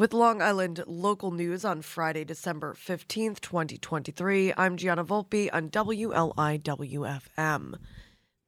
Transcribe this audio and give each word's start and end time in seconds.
With 0.00 0.14
Long 0.14 0.40
Island 0.40 0.82
local 0.86 1.30
news 1.30 1.62
on 1.62 1.82
Friday, 1.82 2.24
December 2.24 2.72
15th, 2.72 3.38
2023, 3.40 4.54
I'm 4.56 4.78
Gianna 4.78 5.04
Volpe 5.04 5.50
on 5.52 5.68
WLIWFM. 5.68 7.74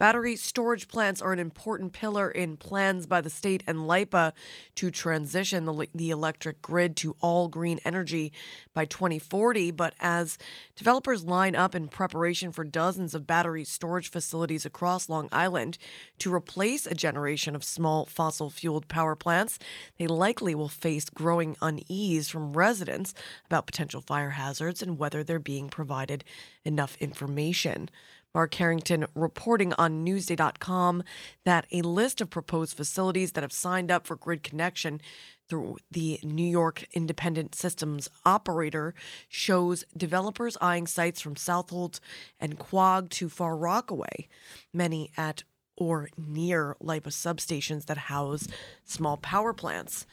Battery 0.02 0.34
storage 0.34 0.88
plants 0.88 1.22
are 1.22 1.32
an 1.32 1.38
important 1.38 1.92
pillar 1.92 2.28
in 2.28 2.56
plans 2.56 3.06
by 3.06 3.20
the 3.20 3.30
state 3.30 3.62
and 3.68 3.86
LIPA 3.86 4.32
to 4.74 4.90
transition 4.90 5.64
the, 5.64 5.86
the, 5.94 6.10
electric 6.10 6.60
grid 6.60 6.96
to 6.96 7.14
all 7.20 7.46
green 7.46 7.78
energy 7.84 8.32
by 8.74 8.84
2040. 8.84 9.70
But 9.70 9.95
as 10.00 10.38
developers 10.74 11.23
line 11.23 11.54
up 11.54 11.77
in 11.77 11.86
preparation 11.86 12.50
for 12.50 12.64
dozens 12.64 13.14
of 13.14 13.28
battery 13.28 13.62
storage 13.62 14.10
facilities 14.10 14.66
across 14.66 15.09
Long 15.09 15.28
Island 15.30 15.78
to 16.19 16.34
replace 16.34 16.84
a 16.84 16.96
generation 16.96 17.55
of 17.55 17.62
small 17.62 18.05
fossil 18.05 18.50
fueled 18.50 18.88
power 18.88 19.14
plants, 19.14 19.60
they 20.00 20.09
likely 20.09 20.52
will 20.52 20.69
face 20.69 21.09
growing 21.10 21.56
unease 21.62 22.28
from 22.28 22.55
residents 22.55 23.14
about 23.46 23.66
potential 23.66 24.00
fire 24.00 24.30
hazards 24.30 24.82
and 24.82 24.98
whether 24.98 25.23
they're 25.23 25.38
being 25.38 25.69
provided 25.69 26.24
enough 26.64 26.96
information. 26.96 27.88
Mark 28.34 28.54
Harrington 28.54 29.06
reporting 29.14 29.72
on 29.74 30.04
Newsday.com 30.04 31.02
that 31.45 31.66
a 31.70 31.82
list 31.82 32.20
of 32.20 32.30
proposed 32.30 32.77
facilities 32.77 33.32
that 33.32 33.42
have 33.42 33.52
signed 33.52 33.90
up 33.90 34.06
for 34.06 34.16
grid 34.16 34.42
connection 34.42 35.00
through 35.48 35.77
the 35.90 36.18
New 36.23 36.48
York 36.48 36.87
Independent 36.92 37.54
Systems 37.54 38.09
Operator 38.24 38.95
shows 39.28 39.84
developers 39.95 40.56
eyeing 40.60 40.87
sites 40.87 41.20
from 41.20 41.37
Southold 41.37 42.00
and 42.40 42.59
Quogue 42.59 43.10
to 43.10 43.28
Far 43.28 43.56
Rockaway, 43.56 44.28
many 44.73 45.10
at 45.16 45.42
or 45.76 46.09
near 46.16 46.76
LIPA 46.80 47.10
substations 47.10 47.87
that 47.87 47.98
house 47.98 48.46
small 48.84 49.16
power 49.16 49.52
plants. 49.52 50.06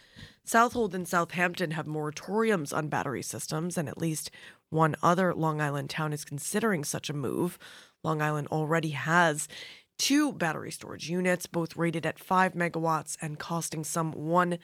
Southold 0.44 0.96
and 0.96 1.08
Southampton 1.08 1.72
have 1.72 1.86
moratoriums 1.86 2.76
on 2.76 2.88
battery 2.88 3.22
systems, 3.22 3.78
and 3.78 3.88
at 3.88 3.98
least 4.00 4.32
one 4.70 4.96
other 5.04 5.34
Long 5.34 5.62
Island 5.62 5.90
town 5.90 6.12
is 6.12 6.26
considering 6.26 6.84
such 6.84 7.10
a 7.10 7.14
move. 7.14 7.60
Long 8.04 8.22
Island 8.22 8.48
already 8.48 8.92
has 8.92 9.48
two 9.98 10.32
battery 10.32 10.72
storage 10.72 11.10
units, 11.10 11.46
both 11.46 11.76
rated 11.76 12.06
at 12.06 12.20
5 12.20 12.54
megawatts 12.54 13.18
and 13.22 13.38
costing 13.38 13.84
some 13.84 14.12
one 14.14 14.60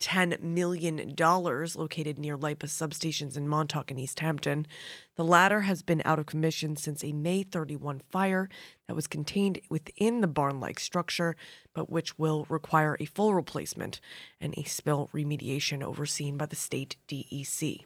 $10 0.00 0.42
million 0.42 1.14
located 1.16 2.18
near 2.18 2.36
LIPA 2.36 2.66
substations 2.66 3.36
in 3.36 3.48
Montauk 3.48 3.90
and 3.90 3.98
East 3.98 4.20
Hampton. 4.20 4.66
The 5.16 5.24
latter 5.24 5.62
has 5.62 5.82
been 5.82 6.02
out 6.04 6.18
of 6.18 6.26
commission 6.26 6.76
since 6.76 7.04
a 7.04 7.12
May 7.12 7.42
31 7.42 8.02
fire 8.10 8.48
that 8.86 8.94
was 8.96 9.06
contained 9.06 9.60
within 9.70 10.20
the 10.20 10.26
barn 10.26 10.60
like 10.60 10.80
structure, 10.80 11.36
but 11.74 11.88
which 11.88 12.18
will 12.18 12.44
require 12.48 12.96
a 13.00 13.06
full 13.06 13.34
replacement 13.34 14.00
and 14.40 14.52
a 14.58 14.64
spill 14.64 15.08
remediation 15.14 15.82
overseen 15.82 16.36
by 16.36 16.46
the 16.46 16.56
state 16.56 16.96
DEC. 17.08 17.84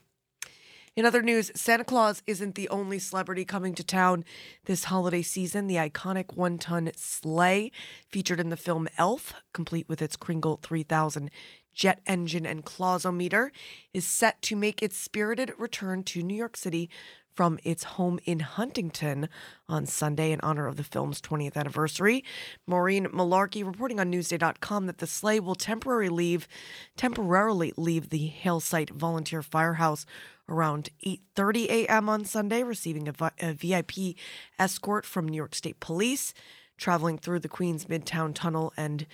In 0.96 1.04
other 1.04 1.22
news, 1.22 1.50
Santa 1.54 1.84
Claus 1.84 2.22
isn't 2.26 2.54
the 2.54 2.68
only 2.68 2.98
celebrity 2.98 3.44
coming 3.44 3.74
to 3.74 3.84
town 3.84 4.24
this 4.64 4.84
holiday 4.84 5.22
season. 5.22 5.66
The 5.66 5.76
iconic 5.76 6.36
one 6.36 6.58
ton 6.58 6.90
sleigh 6.96 7.70
featured 8.08 8.40
in 8.40 8.48
the 8.48 8.56
film 8.56 8.88
Elf, 8.98 9.34
complete 9.52 9.88
with 9.88 10.02
its 10.02 10.16
Kringle 10.16 10.58
3000 10.62 11.30
jet 11.72 12.00
engine 12.06 12.44
and 12.44 12.64
clausometer, 12.64 13.50
is 13.94 14.06
set 14.06 14.42
to 14.42 14.56
make 14.56 14.82
its 14.82 14.96
spirited 14.96 15.52
return 15.58 16.02
to 16.04 16.22
New 16.22 16.36
York 16.36 16.56
City 16.56 16.90
from 17.38 17.56
its 17.62 17.84
home 17.84 18.18
in 18.24 18.40
Huntington 18.40 19.28
on 19.68 19.86
Sunday 19.86 20.32
in 20.32 20.40
honor 20.40 20.66
of 20.66 20.74
the 20.74 20.82
film's 20.82 21.20
20th 21.20 21.56
anniversary. 21.56 22.24
Maureen 22.66 23.06
Malarkey 23.06 23.64
reporting 23.64 24.00
on 24.00 24.10
Newsday.com 24.10 24.86
that 24.86 24.98
the 24.98 25.06
sleigh 25.06 25.38
will 25.38 25.54
temporarily 25.54 26.08
leave, 26.08 26.48
temporarily 26.96 27.72
leave 27.76 28.08
the 28.08 28.32
Halesite 28.42 28.90
Volunteer 28.90 29.40
Firehouse 29.40 30.04
around 30.48 30.90
8:30 31.04 31.66
a.m. 31.66 32.08
on 32.08 32.24
Sunday, 32.24 32.62
receiving 32.62 33.08
a, 33.08 33.14
a 33.40 33.52
VIP 33.52 34.16
escort 34.58 35.04
from 35.04 35.28
New 35.28 35.36
York 35.36 35.54
State 35.54 35.80
Police, 35.80 36.34
traveling 36.76 37.18
through 37.18 37.40
the 37.40 37.48
Queens 37.48 37.86
Midtown 37.86 38.34
Tunnel 38.34 38.72
and 38.76 39.06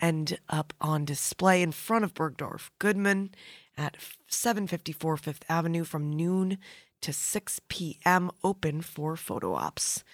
end 0.00 0.38
up 0.48 0.72
on 0.80 1.04
display 1.04 1.62
in 1.62 1.72
front 1.72 2.04
of 2.04 2.14
Bergdorf 2.14 2.70
Goodman 2.78 3.34
at 3.76 3.96
754 4.28 5.16
Fifth 5.16 5.44
Avenue 5.48 5.84
from 5.84 6.10
noon 6.10 6.58
to 7.00 7.12
6 7.12 7.60
p.m., 7.68 8.30
open 8.42 8.80
for 8.80 9.16
photo 9.16 9.54
ops. 9.54 10.04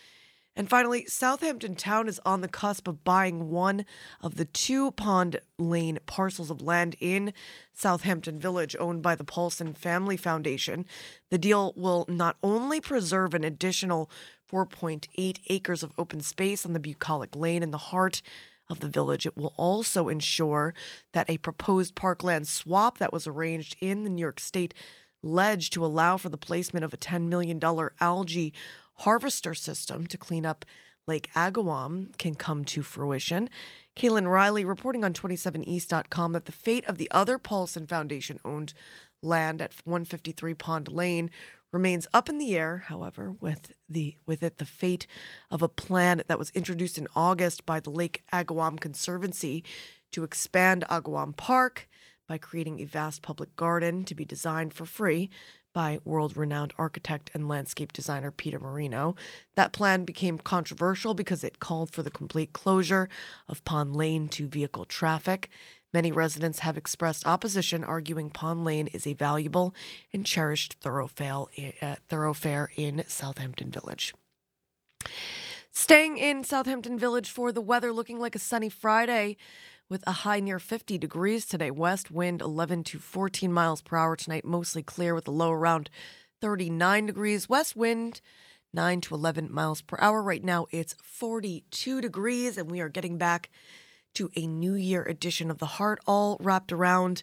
And 0.61 0.69
finally, 0.69 1.07
Southampton 1.07 1.75
Town 1.75 2.07
is 2.07 2.21
on 2.27 2.43
the 2.43 2.47
cusp 2.47 2.87
of 2.87 3.03
buying 3.03 3.49
one 3.49 3.87
of 4.21 4.35
the 4.35 4.45
two 4.45 4.91
Pond 4.91 5.41
Lane 5.59 5.99
parcels 6.05 6.51
of 6.51 6.61
land 6.61 6.97
in 7.01 7.33
Southampton 7.73 8.39
Village 8.39 8.77
owned 8.79 9.01
by 9.01 9.15
the 9.15 9.25
Paulson 9.25 9.73
Family 9.73 10.19
Foundation. 10.19 10.85
The 11.31 11.39
deal 11.39 11.73
will 11.79 12.05
not 12.09 12.37
only 12.43 12.79
preserve 12.79 13.33
an 13.33 13.43
additional 13.43 14.11
4.8 14.53 15.39
acres 15.49 15.83
of 15.83 15.95
open 15.97 16.21
space 16.21 16.67
on 16.67 16.75
the 16.75 16.79
bucolic 16.79 17.35
lane 17.35 17.63
in 17.63 17.71
the 17.71 17.79
heart 17.79 18.21
of 18.69 18.81
the 18.81 18.89
village, 18.89 19.25
it 19.25 19.39
will 19.39 19.55
also 19.57 20.09
ensure 20.09 20.75
that 21.15 21.31
a 21.31 21.39
proposed 21.39 21.95
parkland 21.95 22.47
swap 22.47 22.99
that 22.99 23.15
was 23.15 23.27
arranged 23.27 23.77
in 23.81 24.05
the 24.05 24.11
New 24.11 24.21
York 24.21 24.39
State 24.39 24.75
ledge 25.23 25.71
to 25.71 25.85
allow 25.85 26.17
for 26.17 26.29
the 26.29 26.37
placement 26.37 26.85
of 26.85 26.93
a 26.93 26.99
$10 26.99 27.29
million 27.29 27.61
algae 28.01 28.53
harvester 29.01 29.55
system 29.55 30.07
to 30.07 30.19
clean 30.19 30.47
up 30.47 30.65
Lake 31.07 31.31
Agawam 31.35 32.17
can 32.19 32.35
come 32.35 32.65
to 32.67 32.83
fruition. 32.83 33.49
Cailin 33.97 34.31
Riley 34.31 34.65
reporting 34.65 35.05
on 35.05 35.13
27east.com 35.13 36.33
that 36.33 36.45
the 36.45 36.53
fate 36.53 36.87
of 36.87 36.99
the 36.99 37.11
other 37.11 37.39
Paulson 37.39 37.87
Foundation 37.87 38.39
owned 38.45 38.73
land 39.23 39.61
at 39.61 39.75
153 39.85 40.55
Pond 40.55 40.89
Lane 40.89 41.31
remains 41.73 42.07
up 42.13 42.29
in 42.29 42.39
the 42.39 42.57
air, 42.57 42.85
however, 42.87 43.33
with 43.41 43.73
the 43.89 44.17
with 44.27 44.43
it 44.43 44.59
the 44.59 44.65
fate 44.65 45.07
of 45.51 45.63
a 45.63 45.69
plan 45.69 46.23
that 46.27 46.39
was 46.39 46.51
introduced 46.51 46.99
in 46.99 47.09
August 47.15 47.65
by 47.65 47.81
the 47.81 47.91
Lake 47.91 48.23
Agawam 48.33 48.79
Conservancy 48.79 49.65
to 50.13 50.25
expand 50.25 50.85
Agawam 50.91 51.37
Park 51.37 51.89
by 52.31 52.39
creating 52.39 52.79
a 52.79 52.85
vast 52.85 53.23
public 53.23 53.57
garden 53.57 54.05
to 54.05 54.15
be 54.15 54.25
designed 54.25 54.73
for 54.73 54.87
free 54.87 55.29
by 55.75 55.99
world 56.05 56.37
renowned 56.37 56.73
architect 56.79 57.29
and 57.35 57.49
landscape 57.49 57.93
designer 57.93 58.31
Peter 58.31 58.61
Marino. 58.61 59.17
That 59.57 59.73
plan 59.73 60.05
became 60.05 60.39
controversial 60.39 61.13
because 61.13 61.43
it 61.43 61.59
called 61.59 61.91
for 61.91 62.05
the 62.05 62.11
complete 62.11 62.53
closure 62.53 63.09
of 63.49 63.65
Pond 63.65 63.97
Lane 63.97 64.29
to 64.29 64.47
vehicle 64.47 64.85
traffic. 64.85 65.51
Many 65.93 66.13
residents 66.13 66.61
have 66.61 66.77
expressed 66.79 67.27
opposition, 67.27 67.83
arguing 67.83 68.31
Pond 68.31 68.65
Lane 68.65 68.87
is 68.87 69.09
a 69.09 69.15
valuable 69.15 69.75
and 70.13 70.25
cherished 70.25 70.75
thoroughfare, 70.75 71.49
uh, 71.83 72.67
in 72.77 73.03
Southampton 73.09 73.73
Village. 73.73 74.15
Staying 75.73 76.17
in 76.17 76.45
Southampton 76.45 76.97
Village 76.97 77.29
for 77.29 77.51
the 77.51 77.61
weather, 77.61 77.93
looking 77.93 78.21
like 78.21 78.37
a 78.37 78.41
sunny 78.41 78.69
Friday 78.69 79.37
with 79.91 80.03
a 80.07 80.13
high 80.13 80.41
near 80.41 80.59
50 80.59 80.97
degrees 80.97 81.45
today. 81.45 81.71
West 81.71 82.11
wind 82.11 82.41
11 82.41 82.85
to 82.85 82.99
14 82.99 83.53
miles 83.53 83.83
per 83.83 83.97
hour 83.97 84.17
tonight, 84.17 84.45
mostly 84.45 84.83
clear 84.83 85.15
with 85.15 85.29
a 85.29 85.33
low 85.33 85.51
around 85.51 85.91
39 86.41 87.07
degrees. 87.07 87.49
West 87.49 87.77
wind 87.77 88.23
9 88.73 89.01
to 89.03 89.15
11 89.15 89.53
miles 89.53 89.83
per 89.83 89.99
hour. 90.01 90.23
Right 90.23 90.45
now 90.45 90.67
it's 90.71 90.95
42 91.03 92.01
degrees, 92.01 92.57
and 92.57 92.71
we 92.71 92.81
are 92.81 92.89
getting 92.89 93.19
back 93.19 93.51
to 94.15 94.31
a 94.37 94.47
New 94.47 94.75
Year 94.75 95.03
edition 95.03 95.51
of 95.51 95.59
The 95.59 95.67
Heart, 95.67 96.01
all 96.07 96.37
wrapped 96.41 96.73
around 96.73 97.23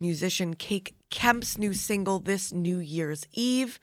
musician 0.00 0.54
Cake 0.54 0.94
Kemps 1.10 1.58
new 1.58 1.72
single 1.72 2.20
this 2.20 2.52
New 2.52 2.78
Year's 2.78 3.26
Eve. 3.32 3.80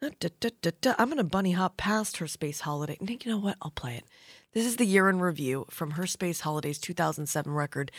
I'm 0.00 0.10
going 0.20 1.16
to 1.16 1.24
bunny 1.24 1.52
hop 1.52 1.76
past 1.76 2.16
Her 2.16 2.26
Space 2.26 2.60
Holiday. 2.60 2.96
And 2.98 3.08
you 3.08 3.18
know 3.30 3.38
what? 3.38 3.56
I'll 3.62 3.70
play 3.70 3.96
it. 3.96 4.04
This 4.52 4.66
is 4.66 4.76
the 4.76 4.84
year 4.84 5.08
in 5.08 5.18
review 5.18 5.64
from 5.70 5.92
Her 5.92 6.06
Space 6.06 6.40
Holiday's 6.40 6.78
2007 6.78 7.50
record, 7.50 7.90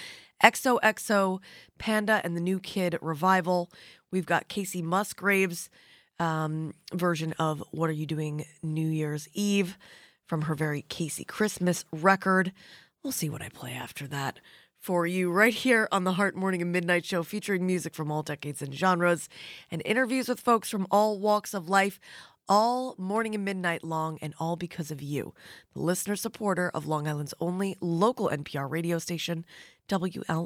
XOXO 0.44 1.40
Panda 1.80 2.22
and 2.24 2.38
the 2.38 2.41
New 2.41 2.59
Kid 2.59 2.96
Revival. 3.02 3.72
We've 4.11 4.28
got 4.28 4.50
Kacey 4.50 4.84
Musgraves' 4.84 5.72
um, 6.20 6.76
version 6.94 7.34
of 7.40 7.64
What 7.72 7.90
Are 7.90 7.94
You 7.94 8.05
Doing 8.05 8.46
New 8.61 8.88
Year's 8.88 9.28
Eve 9.34 9.79
from 10.28 10.44
her 10.44 10.53
very 10.53 10.84
Kacey 10.84 11.26
Christmas 11.26 11.85
record. 11.91 12.53
We'll 13.02 13.11
see 13.11 13.32
what 13.32 13.41
I 13.41 13.50
play 13.50 13.73
after 13.73 14.05
that 14.09 14.40
for 14.78 15.08
you 15.08 15.32
right 15.32 15.53
here 15.53 15.88
on 15.91 16.03
the 16.03 16.14
Heart 16.14 16.35
Morning 16.35 16.61
and 16.61 16.72
Midnight 16.72 17.05
Show, 17.05 17.23
featuring 17.23 17.66
music 17.66 17.96
from 17.96 18.11
all 18.11 18.22
decades 18.22 18.61
and 18.61 18.76
genres 18.76 19.28
and 19.72 19.82
interviews 19.85 20.28
with 20.28 20.41
folks 20.41 20.70
from 20.70 20.85
all 20.91 21.17
walks 21.17 21.55
of 21.55 21.67
life 21.67 22.00
all 22.47 22.95
morning 22.97 23.35
and 23.35 23.45
midnight 23.45 23.84
long, 23.84 24.17
and 24.22 24.34
all 24.40 24.55
because 24.55 24.91
of 24.91 25.01
you, 25.01 25.34
the 25.73 25.81
listener 25.81 26.16
supporter 26.16 26.69
of 26.73 26.85
Long 26.85 27.07
Island's 27.07 27.34
only 27.40 27.78
local 27.81 28.29
NPR 28.29 28.69
radio 28.69 28.99
station, 28.99 29.45
WLIWFM. 29.90 30.37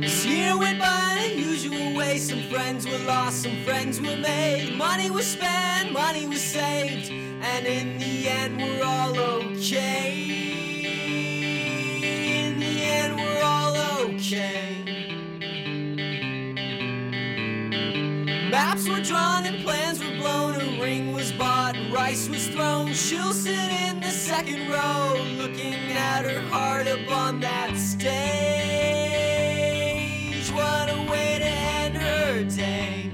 This 0.00 0.26
year 0.26 0.58
went 0.58 0.78
by 0.78 1.30
in 1.30 1.38
usual 1.38 1.94
way. 1.96 2.18
Some 2.18 2.42
friends 2.50 2.86
were 2.86 2.98
lost 2.98 3.42
some 3.42 3.62
friends 3.64 4.00
were 4.00 4.16
made, 4.16 4.76
money 4.76 5.10
was 5.10 5.26
spent, 5.26 5.92
money 5.92 6.26
was 6.26 6.42
saved, 6.42 7.10
and 7.10 7.66
in 7.66 7.98
the 7.98 8.28
end 8.28 8.56
we're 8.58 8.84
all 8.84 9.18
okay. 9.18 10.59
Okay. 14.32 14.84
Maps 18.50 18.88
were 18.88 19.00
drawn 19.00 19.44
and 19.46 19.62
plans 19.64 20.00
were 20.00 20.16
blown, 20.16 20.54
a 20.54 20.80
ring 20.80 21.12
was 21.12 21.32
bought 21.32 21.76
and 21.76 21.92
rice 21.92 22.28
was 22.28 22.48
thrown. 22.48 22.92
She'll 22.92 23.32
sit 23.32 23.70
in 23.88 24.00
the 24.00 24.10
second 24.10 24.70
row, 24.70 25.16
looking 25.36 25.74
at 25.92 26.24
her 26.24 26.40
heart 26.48 26.86
upon 26.86 27.40
that 27.40 27.76
stage. 27.76 28.10
What 30.50 30.90
a 30.90 31.06
way 31.10 31.38
to 31.38 31.46
end 31.46 31.96
her 31.96 32.44
day. 32.44 33.10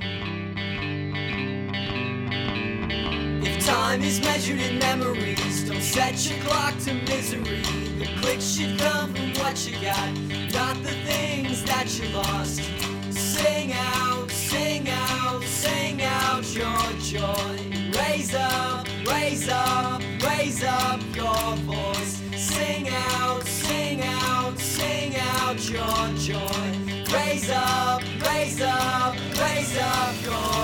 If 3.43 3.65
time 3.65 4.03
is 4.03 4.21
measured 4.21 4.61
in 4.61 4.79
memories, 4.79 5.65
don't 5.69 5.83
set 5.83 6.29
your 6.29 6.39
clock 6.45 6.79
to 6.81 6.95
misery. 6.95 7.86
Clicks 8.27 8.57
should 8.57 8.77
come 8.77 9.15
from 9.15 9.35
what 9.35 9.57
you 9.69 9.81
got, 9.81 10.13
not 10.53 10.75
the 10.83 10.91
things 11.07 11.63
that 11.63 11.87
you 11.97 12.09
lost. 12.09 12.61
Sing 13.09 13.73
out, 13.73 14.29
sing 14.33 14.89
out, 14.89 15.45
sing 15.45 16.03
out 16.03 16.43
your 16.53 16.83
joy. 16.99 17.57
Raise 17.97 18.35
up, 18.35 18.89
raise 19.07 19.49
up, 19.49 20.03
raise 20.25 20.65
up 20.65 21.01
your 21.15 21.55
voice. 21.71 22.21
Sing 22.37 22.89
out, 22.89 23.45
sing 23.45 24.03
out, 24.03 24.59
sing 24.59 25.15
out 25.17 25.71
your 25.71 26.09
joy. 26.19 27.07
Raise 27.15 27.49
up, 27.49 28.03
raise 28.27 28.61
up, 28.61 29.15
raise 29.39 29.79
up 29.79 30.15
your 30.25 30.56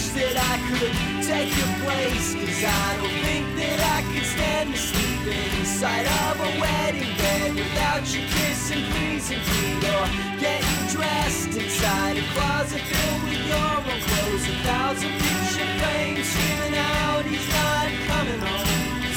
wish 0.00 0.22
that 0.22 0.36
I 0.36 0.56
could 0.68 0.94
take 1.24 1.50
your 1.56 1.72
place. 1.84 2.34
Cause 2.34 2.64
I 2.64 2.96
don't 2.96 3.18
think 3.24 3.44
that 3.60 3.78
I 3.96 4.00
could 4.12 4.24
stand 4.24 4.72
to 4.72 4.78
sleep 4.78 5.22
inside 5.60 6.06
of 6.24 6.40
a 6.40 6.50
wedding 6.60 7.12
bed 7.16 7.54
without 7.54 8.04
your 8.12 8.24
kiss 8.28 8.70
and 8.72 8.84
freezing 8.92 9.40
feet. 9.40 9.84
Or 9.84 10.06
getting 10.40 10.80
dressed 10.94 11.52
inside 11.56 12.16
a 12.16 12.24
closet 12.34 12.80
filled 12.80 13.22
with 13.28 13.42
your 13.44 13.68
own 13.76 14.00
clothes. 14.08 14.44
A 14.48 14.56
thousand 14.64 15.12
picture 15.20 15.68
frames 15.80 16.26
screaming 16.28 16.76
out, 16.76 17.24
he's 17.24 17.48
not 17.52 17.88
coming 18.08 18.40
home. 18.40 18.68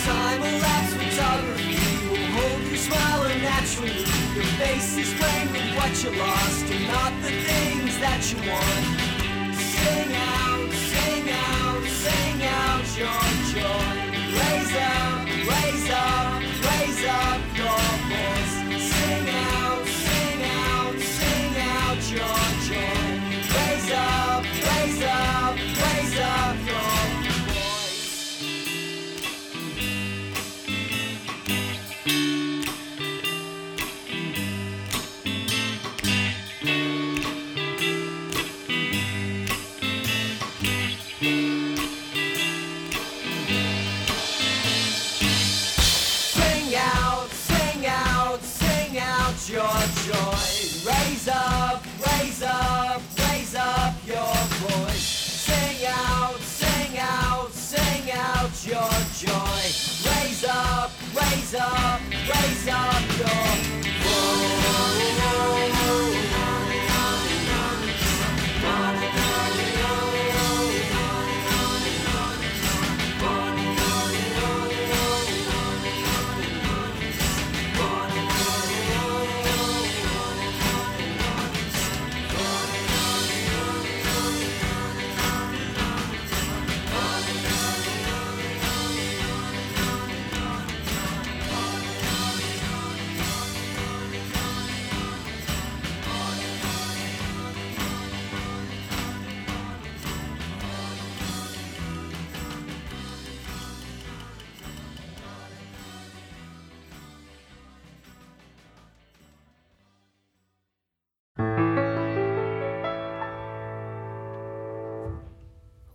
Time 0.03 0.41
elapsed 0.43 0.95
photography 0.99 1.79
will 2.11 2.27
hold 2.35 2.61
you 2.67 2.77
smiling 2.77 3.41
naturally. 3.41 4.03
Your 4.35 4.49
face 4.59 4.97
is 4.97 5.13
framed 5.15 5.51
with 5.51 5.69
what 5.77 5.93
you 6.03 6.11
lost 6.19 6.65
and 6.67 6.83
not 6.87 7.13
the 7.21 7.31
things 7.47 7.99
that 8.03 8.21
you 8.31 8.37
want. 8.51 9.13
Sing 9.55 10.15
out, 10.15 10.52
out, 11.29 11.83
sing 11.85 12.43
out 12.43 12.97
your 12.97 13.21
joy. 13.53 13.95
Raise 14.37 14.75
up, 14.75 15.12
up, 61.55 62.01
raise 62.11 62.67
up 62.67 63.17
your 63.19 63.92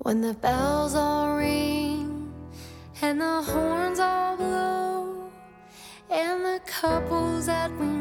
When 0.09 0.23
the 0.23 0.33
bells 0.33 0.95
all 0.95 1.37
ring 1.37 2.33
and 3.03 3.21
the 3.21 3.43
horns 3.43 4.01
all 4.01 4.39
blow, 4.39 5.31
and 6.11 6.43
the 6.43 6.63
couples 6.65 7.45
that 7.45 7.71
we 7.79 7.98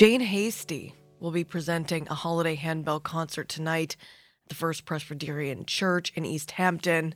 Jane 0.00 0.22
Hasty 0.22 0.94
will 1.18 1.30
be 1.30 1.44
presenting 1.44 2.08
a 2.08 2.14
holiday 2.14 2.54
handbell 2.54 3.00
concert 3.00 3.50
tonight 3.50 3.98
at 4.44 4.48
the 4.48 4.54
First 4.54 4.86
Presbyterian 4.86 5.66
Church 5.66 6.10
in 6.14 6.24
East 6.24 6.52
Hampton. 6.52 7.14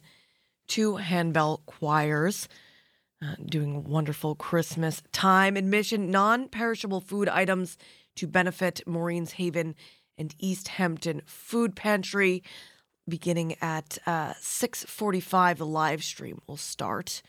Two 0.69 0.97
handbell 0.97 1.63
choirs 1.65 2.47
uh, 3.23 3.37
doing 3.43 3.85
wonderful 3.85 4.35
Christmas 4.35 5.03
time. 5.13 5.57
Admission 5.57 6.11
non 6.11 6.51
perishable 6.51 7.01
food 7.01 7.27
items 7.27 7.79
to 8.17 8.27
benefit 8.27 8.83
Maureen's 8.87 9.33
Haven 9.33 9.77
and 10.19 10.35
East 10.39 10.69
Hampton 10.69 11.23
Food 11.25 11.75
Pantry. 11.75 12.43
Beginning 13.09 13.57
at 13.63 13.97
uh, 14.05 14.35
6:45, 14.35 15.57
the 15.57 15.65
live 15.65 16.05
stream 16.05 16.43
will 16.47 16.59
start 16.59 17.23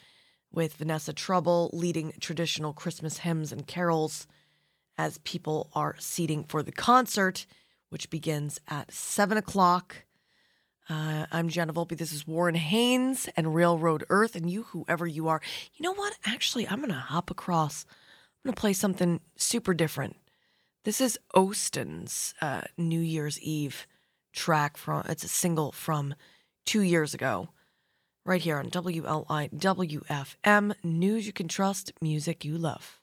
with 0.51 0.73
Vanessa 0.73 1.13
Trouble 1.13 1.69
leading 1.71 2.11
traditional 2.19 2.73
Christmas 2.73 3.19
hymns 3.19 3.53
and 3.53 3.65
carols 3.65 4.27
as 4.97 5.17
people 5.19 5.69
are 5.73 5.95
seating 5.99 6.43
for 6.43 6.63
the 6.63 6.71
concert, 6.71 7.45
which 7.89 8.09
begins 8.09 8.59
at 8.67 8.91
7 8.91 9.37
o'clock. 9.37 10.05
Uh, 10.89 11.25
I'm 11.31 11.49
Gianna 11.49 11.73
Volpe. 11.73 11.97
This 11.97 12.13
is 12.13 12.27
Warren 12.27 12.55
Haynes 12.55 13.27
and 13.35 13.55
Railroad 13.55 14.03
Earth. 14.09 14.35
And 14.35 14.49
you, 14.49 14.63
whoever 14.63 15.07
you 15.07 15.27
are, 15.27 15.41
you 15.73 15.83
know 15.83 15.93
what? 15.93 16.17
Actually, 16.25 16.67
I'm 16.67 16.77
going 16.77 16.89
to 16.89 16.95
hop 16.95 17.31
across. 17.31 17.85
I'm 17.87 18.49
going 18.49 18.55
to 18.55 18.61
play 18.61 18.73
something 18.73 19.19
super 19.35 19.73
different. 19.73 20.17
This 20.83 21.01
is 21.01 21.19
Ostin's 21.35 22.35
uh, 22.41 22.61
New 22.77 22.99
Year's 22.99 23.39
Eve 23.41 23.87
track 24.33 24.77
from, 24.77 25.03
it's 25.09 25.23
a 25.23 25.27
single 25.27 25.71
from 25.71 26.13
two 26.65 26.81
years 26.81 27.15
ago, 27.15 27.49
right 28.23 28.41
here 28.41 28.59
on 28.59 28.69
WLIWFM. 28.69 30.73
News 30.83 31.25
you 31.25 31.33
can 31.33 31.47
trust, 31.47 31.91
music 32.01 32.45
you 32.45 32.57
love. 32.57 32.99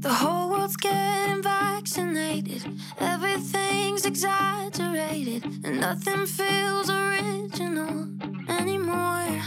The 0.00 0.14
whole 0.14 0.50
world's 0.50 0.76
getting 0.76 1.42
vaccinated. 1.42 2.64
Everything's 2.98 4.06
exaggerated. 4.06 5.44
And 5.64 5.80
nothing 5.80 6.24
feels 6.24 6.88
original 6.88 8.08
anymore. 8.48 9.42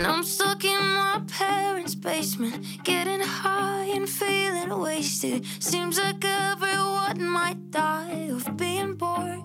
And 0.00 0.06
I'm 0.06 0.24
stuck 0.24 0.64
in 0.64 0.82
my 0.94 1.20
parents' 1.28 1.94
basement, 1.94 2.64
getting 2.84 3.20
high 3.20 3.84
and 3.94 4.08
feeling 4.08 4.70
wasted. 4.80 5.44
Seems 5.58 5.98
like 5.98 6.24
everyone 6.24 7.22
might 7.22 7.70
die 7.70 8.30
of 8.32 8.56
being 8.56 8.94
bored. 8.94 9.42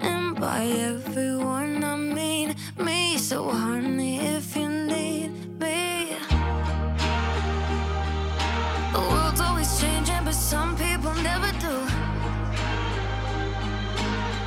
And 0.00 0.34
by 0.34 0.64
everyone, 0.64 1.84
I 1.84 1.96
mean 1.96 2.56
me. 2.76 3.18
So, 3.18 3.48
honey, 3.48 4.18
if 4.18 4.56
you 4.56 4.68
need 4.68 5.30
me. 5.60 6.16
The 8.94 9.00
world's 9.10 9.40
always 9.40 9.80
changing, 9.80 10.24
but 10.24 10.34
some 10.34 10.76
people 10.76 11.14
never 11.22 11.52
do. 11.60 11.76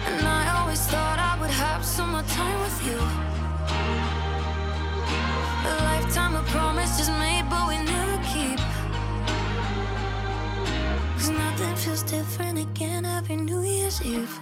And 0.07 0.27
I 0.27 0.59
always 0.59 0.81
thought 0.87 1.19
I 1.19 1.39
would 1.39 1.51
have 1.51 1.85
some 1.85 2.11
more 2.11 2.23
time 2.23 2.59
with 2.59 2.85
you. 2.85 3.38
A 5.69 5.75
lifetime 5.83 6.35
of 6.35 6.45
promises 6.47 7.09
made, 7.09 7.45
but 7.49 7.67
we 7.69 7.77
never 7.77 8.17
keep. 8.31 8.59
Cause 11.17 11.29
nothing 11.29 11.75
feels 11.75 12.03
different 12.03 12.57
again 12.57 13.05
every 13.05 13.35
New 13.35 13.61
Year's 13.61 14.01
Eve. 14.01 14.39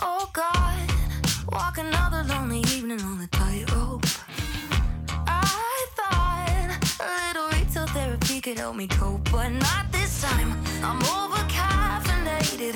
Oh 0.00 0.30
God, 0.32 0.78
walk 1.50 1.78
another 1.78 2.22
lonely 2.32 2.60
evening 2.76 3.00
on 3.02 3.18
the 3.18 3.26
tightrope. 3.28 4.06
I 5.26 5.86
thought 5.96 6.78
a 7.00 7.08
little 7.26 7.48
read 7.50 7.68
therapy 7.70 8.40
could 8.40 8.58
help 8.58 8.76
me 8.76 8.86
cope, 8.86 9.28
but 9.32 9.48
not 9.48 9.90
this 9.90 10.22
time. 10.22 10.52
I'm 10.84 11.02
over 11.18 11.42
caffeinated, 11.48 12.74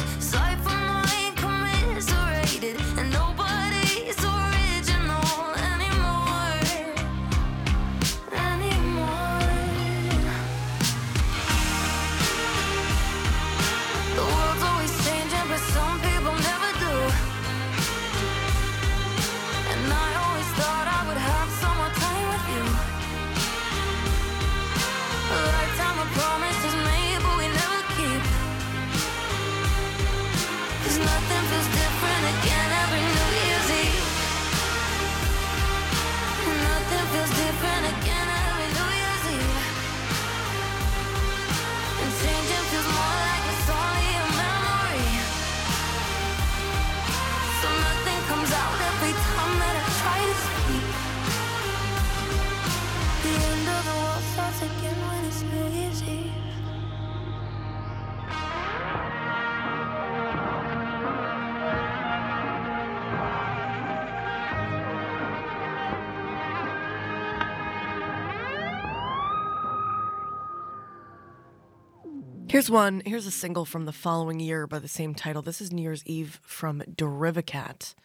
Here's 72.54 72.70
one. 72.70 73.02
Here's 73.04 73.26
a 73.26 73.32
single 73.32 73.64
from 73.64 73.84
the 73.84 73.90
following 73.90 74.38
year 74.38 74.68
by 74.68 74.78
the 74.78 74.86
same 74.86 75.12
title. 75.12 75.42
This 75.42 75.60
is 75.60 75.72
New 75.72 75.82
Year's 75.82 76.06
Eve 76.06 76.38
from 76.44 76.82
Derivacat, 76.82 77.96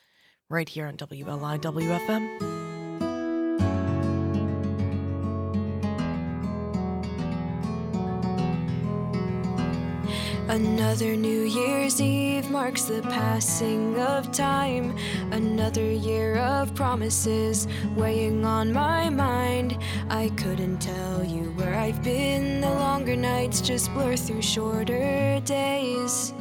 right 0.49 0.67
here 0.67 0.87
on 0.87 0.97
WLIWFM. 0.97 2.58
Another 10.49 11.15
New 11.15 11.43
Year's 11.43 12.01
Eve 12.01 12.49
marks 12.49 12.85
the 12.85 13.03
passing 13.03 13.99
of 13.99 14.31
time. 14.31 14.97
Another 15.31 15.85
year 15.91 16.37
of 16.37 16.73
promises 16.73 17.67
weighing 17.95 18.43
on 18.43 18.73
my 18.73 19.11
mind. 19.11 19.77
I 20.09 20.29
couldn't 20.37 20.79
tell 20.79 21.23
you 21.23 21.51
where 21.51 21.75
I've 21.75 22.03
been. 22.03 22.61
The 22.61 22.69
longer 22.71 23.15
nights 23.15 23.61
just 23.61 23.93
blur 23.93 24.15
through 24.15 24.41
shorter 24.41 25.39
days. 25.41 26.33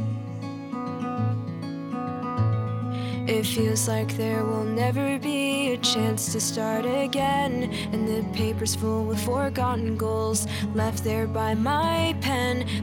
It 3.29 3.45
feels 3.45 3.87
like 3.89 4.17
there 4.17 4.43
will 4.43 4.65
never 4.65 5.19
be 5.19 5.73
a 5.73 5.77
chance 5.77 6.33
to 6.33 6.41
start 6.41 6.87
again. 6.87 7.65
And 7.93 8.09
the 8.09 8.27
paper's 8.33 8.75
full 8.75 9.05
with 9.05 9.23
forgotten 9.23 9.99
goals 9.99 10.47
left 10.75 11.05
there 11.05 11.27
by 11.27 11.53
my. 11.53 12.18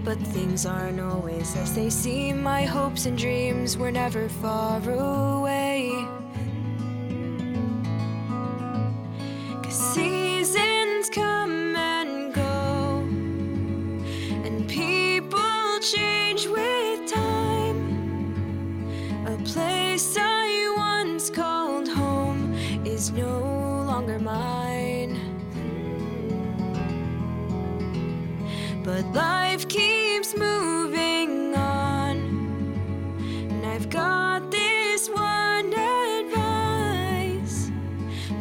But 0.06 0.20
things 0.20 0.68
aren't 0.68 1.00
always 1.00 1.56
as 1.56 1.74
they 1.74 1.90
seem. 1.90 2.44
My 2.44 2.64
hopes 2.64 3.08
and 3.08 3.18
dreams 3.18 3.76
were 3.76 3.92
never 3.92 4.30
far 4.30 4.78
away. 4.88 5.45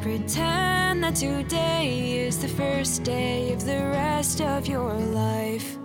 Pretend 0.04 1.02
that 1.02 1.14
today 1.14 2.26
is 2.26 2.38
the 2.38 2.46
first 2.46 3.04
day 3.04 3.54
of 3.54 3.64
the 3.64 3.78
rest 3.78 4.42
of 4.42 4.66
your 4.66 4.92
life. 4.92 5.78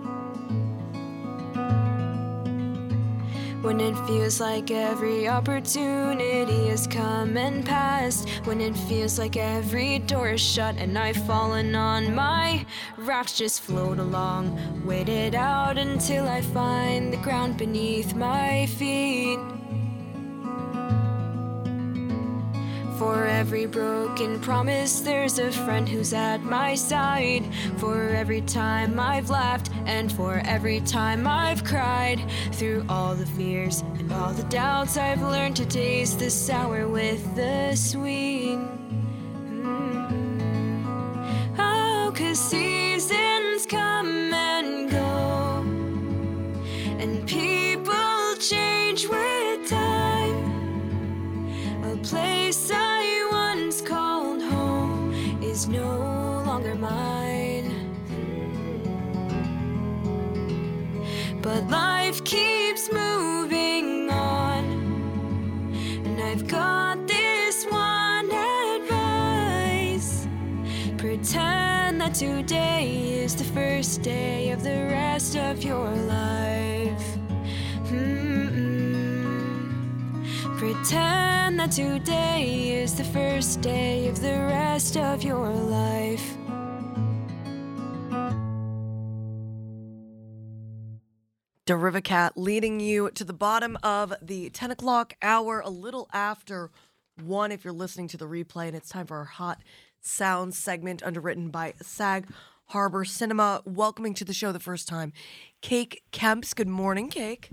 When 3.62 3.80
it 3.80 3.96
feels 4.06 4.38
like 4.38 4.70
every 4.70 5.26
opportunity 5.26 6.68
has 6.68 6.86
come 6.86 7.38
and 7.38 7.64
passed. 7.64 8.28
When 8.44 8.60
it 8.60 8.76
feels 8.76 9.18
like 9.18 9.38
every 9.38 10.00
door 10.00 10.32
is 10.32 10.42
shut 10.42 10.76
and 10.76 10.98
I've 10.98 11.26
fallen 11.26 11.74
on 11.74 12.14
my 12.14 12.66
rocks, 12.98 13.38
just 13.38 13.62
float 13.62 13.98
along. 13.98 14.84
Wait 14.84 15.08
it 15.08 15.34
out 15.34 15.78
until 15.78 16.28
I 16.28 16.42
find 16.42 17.10
the 17.10 17.22
ground 17.24 17.56
beneath 17.56 18.14
my 18.14 18.66
feet. 18.66 19.39
For 23.00 23.24
every 23.24 23.64
broken 23.64 24.38
promise, 24.40 25.00
there's 25.00 25.38
a 25.38 25.50
friend 25.50 25.88
who's 25.88 26.12
at 26.12 26.42
my 26.42 26.74
side. 26.74 27.48
For 27.78 28.10
every 28.10 28.42
time 28.42 29.00
I've 29.00 29.30
laughed, 29.30 29.70
and 29.86 30.12
for 30.12 30.42
every 30.44 30.80
time 30.80 31.26
I've 31.26 31.64
cried. 31.64 32.22
Through 32.52 32.84
all 32.90 33.14
the 33.14 33.24
fears 33.24 33.80
and 33.80 34.12
all 34.12 34.34
the 34.34 34.42
doubts, 34.50 34.98
I've 34.98 35.22
learned 35.22 35.56
to 35.56 35.64
taste 35.64 36.18
the 36.18 36.28
sour 36.28 36.88
with 36.88 37.24
the 37.34 37.74
sweet. 37.74 38.58
Mm. 39.48 40.44
Oh, 41.58 42.12
cause 42.14 42.38
seasons 42.38 42.69
But 61.42 61.68
life 61.70 62.22
keeps 62.24 62.92
moving 62.92 64.10
on, 64.10 64.64
and 66.04 66.20
I've 66.20 66.46
got 66.46 67.06
this 67.08 67.64
one 67.64 68.30
advice. 68.30 70.26
Pretend 70.98 72.02
that 72.02 72.14
today 72.14 73.22
is 73.24 73.34
the 73.36 73.44
first 73.44 74.02
day 74.02 74.50
of 74.50 74.62
the 74.62 74.88
rest 74.90 75.34
of 75.34 75.62
your 75.62 75.88
life. 75.88 77.18
Mm-mm. 77.84 78.92
Pretend 80.58 81.58
that 81.58 81.72
today 81.72 82.82
is 82.82 82.94
the 82.94 83.04
first 83.04 83.62
day 83.62 84.08
of 84.08 84.20
the 84.20 84.36
rest 84.36 84.98
of 84.98 85.22
your 85.22 85.48
life. 85.48 86.36
Derivacat 91.70 92.32
leading 92.34 92.80
you 92.80 93.12
to 93.12 93.22
the 93.22 93.32
bottom 93.32 93.78
of 93.84 94.12
the 94.20 94.50
10 94.50 94.72
o'clock 94.72 95.14
hour, 95.22 95.60
a 95.60 95.70
little 95.70 96.08
after 96.12 96.72
one 97.22 97.52
if 97.52 97.62
you're 97.62 97.72
listening 97.72 98.08
to 98.08 98.16
the 98.16 98.26
replay. 98.26 98.66
And 98.66 98.74
it's 98.74 98.88
time 98.88 99.06
for 99.06 99.18
our 99.18 99.24
Hot 99.24 99.62
Sounds 100.00 100.58
segment 100.58 101.00
underwritten 101.04 101.48
by 101.50 101.74
Sag 101.80 102.26
Harbor 102.70 103.04
Cinema. 103.04 103.62
Welcoming 103.64 104.14
to 104.14 104.24
the 104.24 104.32
show 104.32 104.50
the 104.50 104.58
first 104.58 104.88
time, 104.88 105.12
Cake 105.62 106.02
Kemps. 106.10 106.56
Good 106.56 106.66
morning, 106.66 107.08
Cake. 107.08 107.50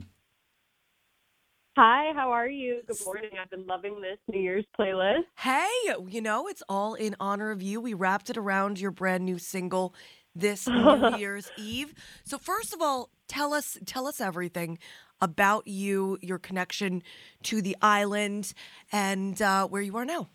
Hi, 1.78 2.12
how 2.16 2.32
are 2.32 2.50
you? 2.50 2.82
Good 2.88 2.98
morning. 3.06 3.30
I've 3.40 3.52
been 3.52 3.68
loving 3.68 4.02
this 4.02 4.18
New 4.28 4.42
Year's 4.42 4.66
playlist. 4.80 5.26
Hey, 5.38 5.70
you 6.08 6.22
know, 6.22 6.48
it's 6.48 6.64
all 6.68 6.96
in 6.96 7.16
honor 7.20 7.52
of 7.52 7.62
you. 7.62 7.80
We 7.80 7.94
wrapped 7.94 8.32
it 8.32 8.38
around 8.38 8.80
your 8.80 8.90
brand 8.90 9.26
new 9.26 9.38
single 9.38 9.94
this 10.40 10.68
New 10.68 11.18
Year's 11.18 11.50
Eve. 11.58 11.94
So 12.24 12.38
first 12.38 12.74
of 12.74 12.82
all, 12.82 13.10
tell 13.28 13.54
us 13.54 13.78
tell 13.86 14.08
us 14.08 14.22
everything 14.22 14.80
about 15.20 15.68
you, 15.68 16.18
your 16.22 16.38
connection 16.38 17.02
to 17.44 17.62
the 17.62 17.76
island, 17.82 18.54
and 18.92 19.42
uh, 19.42 19.68
where 19.68 19.82
you 19.82 19.98
are 19.98 20.06
now. 20.06 20.30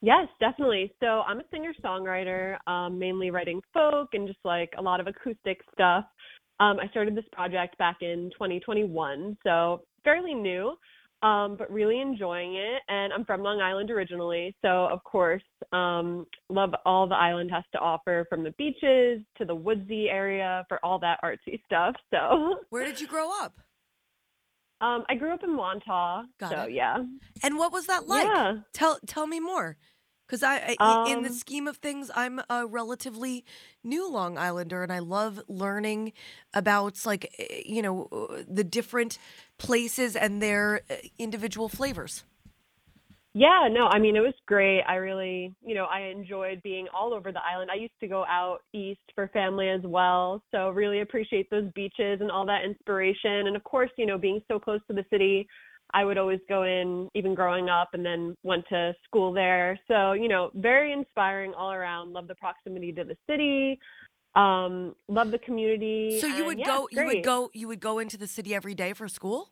Yes, 0.00 0.26
definitely. 0.40 0.92
So 0.98 1.06
I'm 1.06 1.38
a 1.38 1.44
singer 1.52 1.72
songwriter, 1.84 2.56
um, 2.66 2.98
mainly 2.98 3.30
writing 3.30 3.60
folk 3.72 4.08
and 4.14 4.26
just 4.26 4.40
like 4.44 4.70
a 4.76 4.82
lot 4.82 4.98
of 5.00 5.06
acoustic 5.06 5.60
stuff. 5.72 6.04
Um, 6.58 6.78
I 6.80 6.88
started 6.90 7.16
this 7.16 7.24
project 7.32 7.78
back 7.78 7.98
in 8.00 8.30
2021, 8.32 9.36
so 9.44 9.82
fairly 10.04 10.34
new, 10.34 10.74
um, 11.22 11.56
but 11.56 11.70
really 11.72 12.00
enjoying 12.00 12.56
it. 12.56 12.82
And 12.88 13.12
I'm 13.12 13.24
from 13.24 13.42
Long 13.42 13.60
Island 13.60 13.90
originally, 13.90 14.54
so 14.62 14.86
of 14.90 15.02
course, 15.04 15.42
um, 15.72 16.26
love 16.48 16.74
all 16.84 17.06
the 17.08 17.14
island 17.16 17.50
has 17.52 17.64
to 17.72 17.78
offer 17.78 18.26
from 18.28 18.42
the 18.44 18.50
beaches 18.58 19.22
to 19.38 19.44
the 19.44 19.54
woodsy 19.54 20.08
area 20.08 20.64
for 20.68 20.78
all 20.84 20.98
that 21.00 21.18
artsy 21.24 21.62
stuff. 21.64 21.94
So, 22.12 22.56
Where 22.70 22.84
did 22.84 23.00
you 23.00 23.06
grow 23.06 23.28
up? 23.42 23.54
um, 24.80 25.04
I 25.08 25.14
grew 25.14 25.32
up 25.32 25.44
in 25.44 25.50
Wantagh, 25.50 26.24
Got 26.40 26.50
so 26.50 26.62
it. 26.62 26.72
yeah. 26.72 26.96
And 27.44 27.56
what 27.56 27.72
was 27.72 27.86
that 27.86 28.08
like? 28.08 28.26
Yeah. 28.26 28.54
Tell 28.72 28.98
tell 29.06 29.26
me 29.28 29.38
more. 29.38 29.76
Because 30.32 30.44
I, 30.44 30.76
I 30.80 30.96
in 31.04 31.20
the 31.20 31.28
Um, 31.28 31.34
scheme 31.34 31.68
of 31.68 31.76
things, 31.76 32.10
I'm 32.14 32.40
a 32.48 32.66
relatively 32.66 33.44
new 33.84 34.10
Long 34.10 34.38
Islander, 34.38 34.82
and 34.82 34.90
I 34.90 34.98
love 34.98 35.42
learning 35.46 36.14
about 36.54 37.04
like 37.04 37.34
eh, 37.38 37.60
you 37.66 37.82
know 37.82 38.08
uh, 38.10 38.42
the 38.48 38.64
different 38.64 39.18
places 39.58 40.16
and 40.16 40.40
their 40.40 40.80
uh, 40.88 40.94
individual 41.18 41.68
flavors. 41.68 42.24
Yeah, 43.34 43.68
no, 43.70 43.86
I 43.86 43.98
mean, 43.98 44.14
it 44.14 44.20
was 44.20 44.34
great. 44.46 44.82
I 44.82 44.96
really, 44.96 45.54
you 45.64 45.74
know, 45.74 45.86
I 45.86 46.00
enjoyed 46.14 46.62
being 46.62 46.86
all 46.94 47.14
over 47.14 47.32
the 47.32 47.40
island. 47.42 47.70
I 47.70 47.76
used 47.76 47.98
to 48.00 48.06
go 48.08 48.26
out 48.28 48.58
east 48.74 49.00
for 49.14 49.28
family 49.28 49.70
as 49.70 49.80
well. 49.84 50.42
So, 50.50 50.68
really 50.68 51.00
appreciate 51.00 51.48
those 51.48 51.70
beaches 51.74 52.20
and 52.20 52.30
all 52.30 52.44
that 52.46 52.64
inspiration. 52.64 53.46
And 53.46 53.56
of 53.56 53.64
course, 53.64 53.90
you 53.96 54.04
know, 54.04 54.18
being 54.18 54.42
so 54.48 54.58
close 54.58 54.80
to 54.88 54.92
the 54.92 55.04
city, 55.08 55.48
I 55.94 56.04
would 56.04 56.18
always 56.18 56.40
go 56.48 56.62
in, 56.62 57.08
even 57.14 57.34
growing 57.34 57.68
up, 57.68 57.90
and 57.92 58.04
then 58.04 58.34
went 58.42 58.64
to 58.70 58.94
school 59.04 59.32
there. 59.32 59.78
So, 59.88 60.12
you 60.12 60.28
know, 60.28 60.50
very 60.54 60.92
inspiring 60.92 61.52
all 61.54 61.70
around. 61.72 62.12
Love 62.12 62.28
the 62.28 62.34
proximity 62.36 62.92
to 62.92 63.04
the 63.04 63.16
city. 63.28 63.78
Um, 64.34 64.94
love 65.08 65.30
the 65.30 65.38
community. 65.38 66.18
So 66.20 66.26
you 66.26 66.46
would 66.46 66.58
yeah, 66.58 66.64
go, 66.64 66.88
you 66.90 67.04
would 67.04 67.22
go, 67.22 67.50
you 67.52 67.68
would 67.68 67.80
go 67.80 67.98
into 67.98 68.16
the 68.16 68.26
city 68.26 68.54
every 68.54 68.74
day 68.74 68.94
for 68.94 69.06
school. 69.06 69.50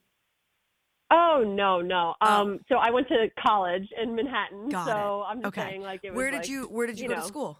Oh 1.12 1.44
no, 1.46 1.80
no. 1.80 2.14
Oh. 2.20 2.26
Um, 2.42 2.60
so 2.68 2.76
I 2.76 2.90
went 2.90 3.08
to 3.08 3.26
college 3.44 3.86
in 4.00 4.14
Manhattan. 4.14 4.68
Got 4.68 4.86
so 4.86 4.92
it. 4.92 5.24
I'm 5.30 5.42
just 5.42 5.48
Okay. 5.48 5.68
saying, 5.68 5.82
like, 5.82 6.00
it 6.04 6.10
was 6.10 6.16
Where 6.16 6.30
did 6.30 6.36
like- 6.38 6.48
you 6.48 6.64
Where 6.64 6.86
did 6.86 6.98
you, 6.98 7.02
you 7.04 7.08
go 7.08 7.16
know. 7.16 7.20
to 7.22 7.26
school? 7.26 7.58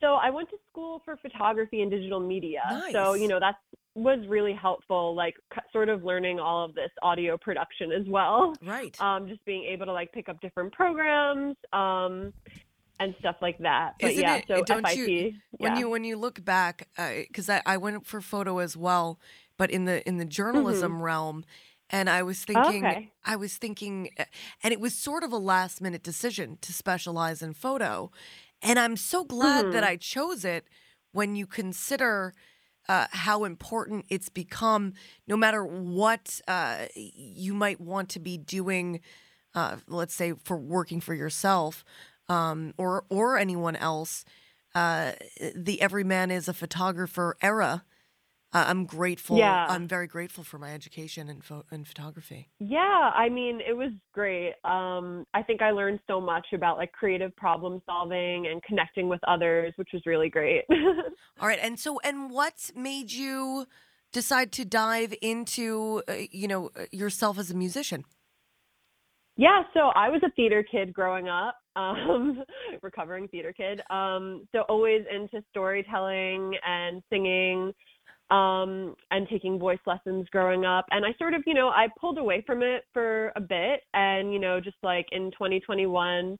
So 0.00 0.14
I 0.14 0.30
went 0.30 0.48
to 0.50 0.56
school 0.70 1.02
for 1.04 1.16
photography 1.16 1.82
and 1.82 1.90
digital 1.90 2.20
media. 2.20 2.60
So 2.92 3.14
you 3.14 3.28
know 3.28 3.40
that 3.40 3.56
was 3.94 4.20
really 4.28 4.52
helpful, 4.52 5.14
like 5.16 5.34
sort 5.72 5.88
of 5.88 6.04
learning 6.04 6.38
all 6.38 6.64
of 6.64 6.74
this 6.74 6.90
audio 7.02 7.36
production 7.36 7.90
as 7.90 8.06
well. 8.06 8.54
Right. 8.64 8.98
Um, 9.00 9.26
just 9.28 9.44
being 9.44 9.64
able 9.64 9.86
to 9.86 9.92
like 9.92 10.12
pick 10.12 10.28
up 10.28 10.40
different 10.40 10.72
programs, 10.72 11.56
um, 11.72 12.32
and 13.00 13.14
stuff 13.18 13.36
like 13.42 13.58
that. 13.58 13.94
But 14.00 14.10
Isn't 14.12 14.22
yeah, 14.22 14.36
it- 14.36 14.44
so 14.48 14.62
don't 14.62 14.86
FIT. 14.86 14.96
you- 15.08 15.32
when 15.50 15.72
yeah. 15.72 15.78
you 15.80 15.88
when 15.90 16.04
you 16.04 16.16
look 16.16 16.44
back 16.44 16.88
because 16.96 17.48
I, 17.48 17.60
I 17.66 17.76
went 17.76 18.06
for 18.06 18.20
photo 18.20 18.58
as 18.58 18.76
well 18.76 19.18
but 19.56 19.70
in 19.72 19.84
the 19.86 20.06
in 20.08 20.18
the 20.18 20.24
journalism 20.24 21.02
realm 21.02 21.44
and 21.90 22.08
i 22.08 22.22
was 22.22 22.44
thinking 22.44 22.82
Mm-hmm. 22.82 22.96
Okay. 22.98 23.12
i 23.24 23.34
was 23.34 23.56
thinking 23.56 24.10
uh, 24.20 24.24
and 24.62 24.72
it 24.72 24.78
was 24.78 24.94
sort 24.94 25.24
of 25.24 25.32
a 25.32 25.36
last 25.38 25.80
minute 25.80 26.02
decision 26.04 26.58
to 26.60 26.72
specialize 26.72 27.42
in 27.42 27.54
photo 27.54 28.12
and 28.62 28.78
i'm 28.78 28.96
so 28.96 29.24
glad 29.24 29.70
that 29.72 29.82
Mhm. 29.82 29.86
i 29.86 29.96
chose 29.96 30.44
it 30.44 30.66
when 31.12 31.34
you 31.36 31.46
consider 31.46 32.32
uh, 32.88 33.06
how 33.10 33.44
important 33.44 34.06
it's 34.08 34.28
become 34.30 34.94
no 35.26 35.36
matter 35.36 35.64
what 35.64 36.40
uh, 36.48 36.86
you 36.96 37.52
might 37.54 37.80
want 37.80 38.08
to 38.10 38.18
be 38.18 38.38
doing 38.38 39.00
uh, 39.54 39.76
let's 39.88 40.14
say 40.14 40.32
for 40.44 40.56
working 40.56 41.00
for 41.00 41.14
yourself 41.14 41.84
um, 42.28 42.72
or 42.78 43.04
or 43.10 43.36
anyone 43.38 43.76
else 43.76 44.24
uh, 44.74 45.12
the 45.54 45.80
everyman 45.80 46.30
is 46.30 46.46
a 46.48 46.52
photographer 46.52 47.36
era. 47.42 47.84
Uh, 48.50 48.64
I'm 48.66 48.86
grateful. 48.86 49.36
Yeah. 49.36 49.66
I'm 49.68 49.86
very 49.86 50.06
grateful 50.06 50.42
for 50.42 50.58
my 50.58 50.72
education 50.72 51.28
in, 51.28 51.42
pho- 51.42 51.66
in 51.70 51.84
photography. 51.84 52.48
Yeah, 52.58 52.78
I 53.14 53.28
mean, 53.28 53.60
it 53.66 53.74
was 53.74 53.90
great. 54.14 54.54
Um, 54.64 55.26
I 55.34 55.42
think 55.42 55.60
I 55.60 55.70
learned 55.70 56.00
so 56.06 56.18
much 56.18 56.46
about 56.54 56.78
like 56.78 56.90
creative 56.92 57.36
problem 57.36 57.82
solving 57.84 58.46
and 58.46 58.62
connecting 58.62 59.08
with 59.08 59.20
others, 59.28 59.74
which 59.76 59.90
was 59.92 60.00
really 60.06 60.30
great. 60.30 60.64
All 61.40 61.46
right, 61.46 61.58
and 61.60 61.78
so 61.78 62.00
and 62.00 62.30
what 62.30 62.70
made 62.74 63.12
you 63.12 63.66
decide 64.12 64.50
to 64.52 64.64
dive 64.64 65.14
into 65.20 66.02
uh, 66.08 66.14
you 66.30 66.48
know 66.48 66.70
uh, 66.74 66.84
yourself 66.90 67.38
as 67.38 67.50
a 67.50 67.54
musician? 67.54 68.06
Yeah, 69.36 69.62
so 69.72 69.92
I 69.94 70.08
was 70.08 70.20
a 70.24 70.30
theater 70.30 70.64
kid 70.68 70.92
growing 70.92 71.28
up, 71.28 71.54
um, 71.76 72.42
recovering 72.82 73.28
theater 73.28 73.52
kid. 73.52 73.82
Um, 73.90 74.48
so 74.52 74.62
always 74.68 75.02
into 75.14 75.44
storytelling 75.50 76.54
and 76.66 77.02
singing, 77.10 77.72
um, 78.30 78.94
and 79.10 79.28
taking 79.28 79.58
voice 79.58 79.78
lessons 79.86 80.26
growing 80.30 80.64
up. 80.64 80.86
And 80.90 81.04
I 81.04 81.14
sort 81.18 81.34
of, 81.34 81.42
you 81.46 81.54
know, 81.54 81.68
I 81.68 81.88
pulled 82.00 82.18
away 82.18 82.42
from 82.46 82.62
it 82.62 82.84
for 82.92 83.32
a 83.36 83.40
bit, 83.40 83.80
and 83.94 84.32
you 84.32 84.38
know, 84.38 84.60
just 84.60 84.76
like 84.82 85.06
in 85.12 85.30
2021, 85.32 86.38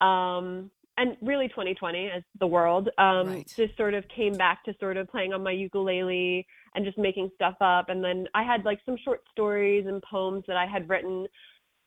um, 0.00 0.70
and 0.96 1.16
really 1.22 1.48
2020 1.48 2.10
as 2.10 2.22
the 2.40 2.46
world, 2.46 2.88
um, 2.98 3.28
Right. 3.28 3.52
just 3.56 3.76
sort 3.76 3.94
of 3.94 4.04
came 4.14 4.36
back 4.36 4.64
to 4.64 4.74
sort 4.80 4.96
of 4.96 5.08
playing 5.08 5.32
on 5.32 5.42
my 5.42 5.52
ukulele 5.52 6.46
and 6.74 6.84
just 6.84 6.98
making 6.98 7.30
stuff 7.34 7.54
up. 7.60 7.88
And 7.88 8.02
then 8.02 8.26
I 8.34 8.42
had 8.42 8.64
like 8.64 8.80
some 8.84 8.96
short 9.04 9.22
stories 9.30 9.86
and 9.86 10.02
poems 10.02 10.44
that 10.48 10.56
I 10.56 10.66
had 10.66 10.88
written. 10.88 11.26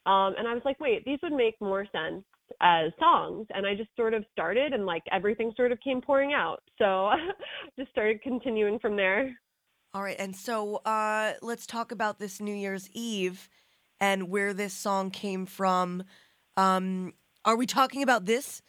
Um, 0.06 0.34
and 0.38 0.48
I 0.48 0.54
was 0.54 0.62
like, 0.66 0.80
wait, 0.80 1.04
these 1.06 1.20
would 1.24 1.34
make 1.34 1.56
more 1.62 1.86
sense 1.92 2.24
as 2.62 2.92
songs. 3.00 3.48
And 3.54 3.66
I 3.66 3.76
just 3.76 3.90
sort 3.96 4.14
of 4.14 4.26
started 4.32 4.74
and 4.74 4.86
like 4.86 5.04
everything 5.12 5.54
sort 5.56 5.72
of 5.72 5.80
came 5.82 6.02
pouring 6.02 6.34
out. 6.34 6.62
So 6.78 7.12
just 7.80 7.92
started 7.92 8.22
continuing 8.22 8.80
from 8.80 8.96
there. 8.96 9.36
All 9.94 10.02
right, 10.02 10.16
and 10.18 10.34
so 10.34 10.78
uh, 10.86 11.34
let's 11.42 11.68
talk 11.68 11.92
about 11.92 12.18
this 12.18 12.40
New 12.40 12.54
Year's 12.56 12.90
Eve 12.94 13.50
and 14.00 14.30
where 14.30 14.54
this 14.54 14.74
song 14.74 15.12
came 15.12 15.46
from. 15.46 16.04
Um, 16.56 17.14
are 17.44 17.58
we 17.58 17.66
talking 17.66 18.02
about 18.02 18.26
this 18.26 18.62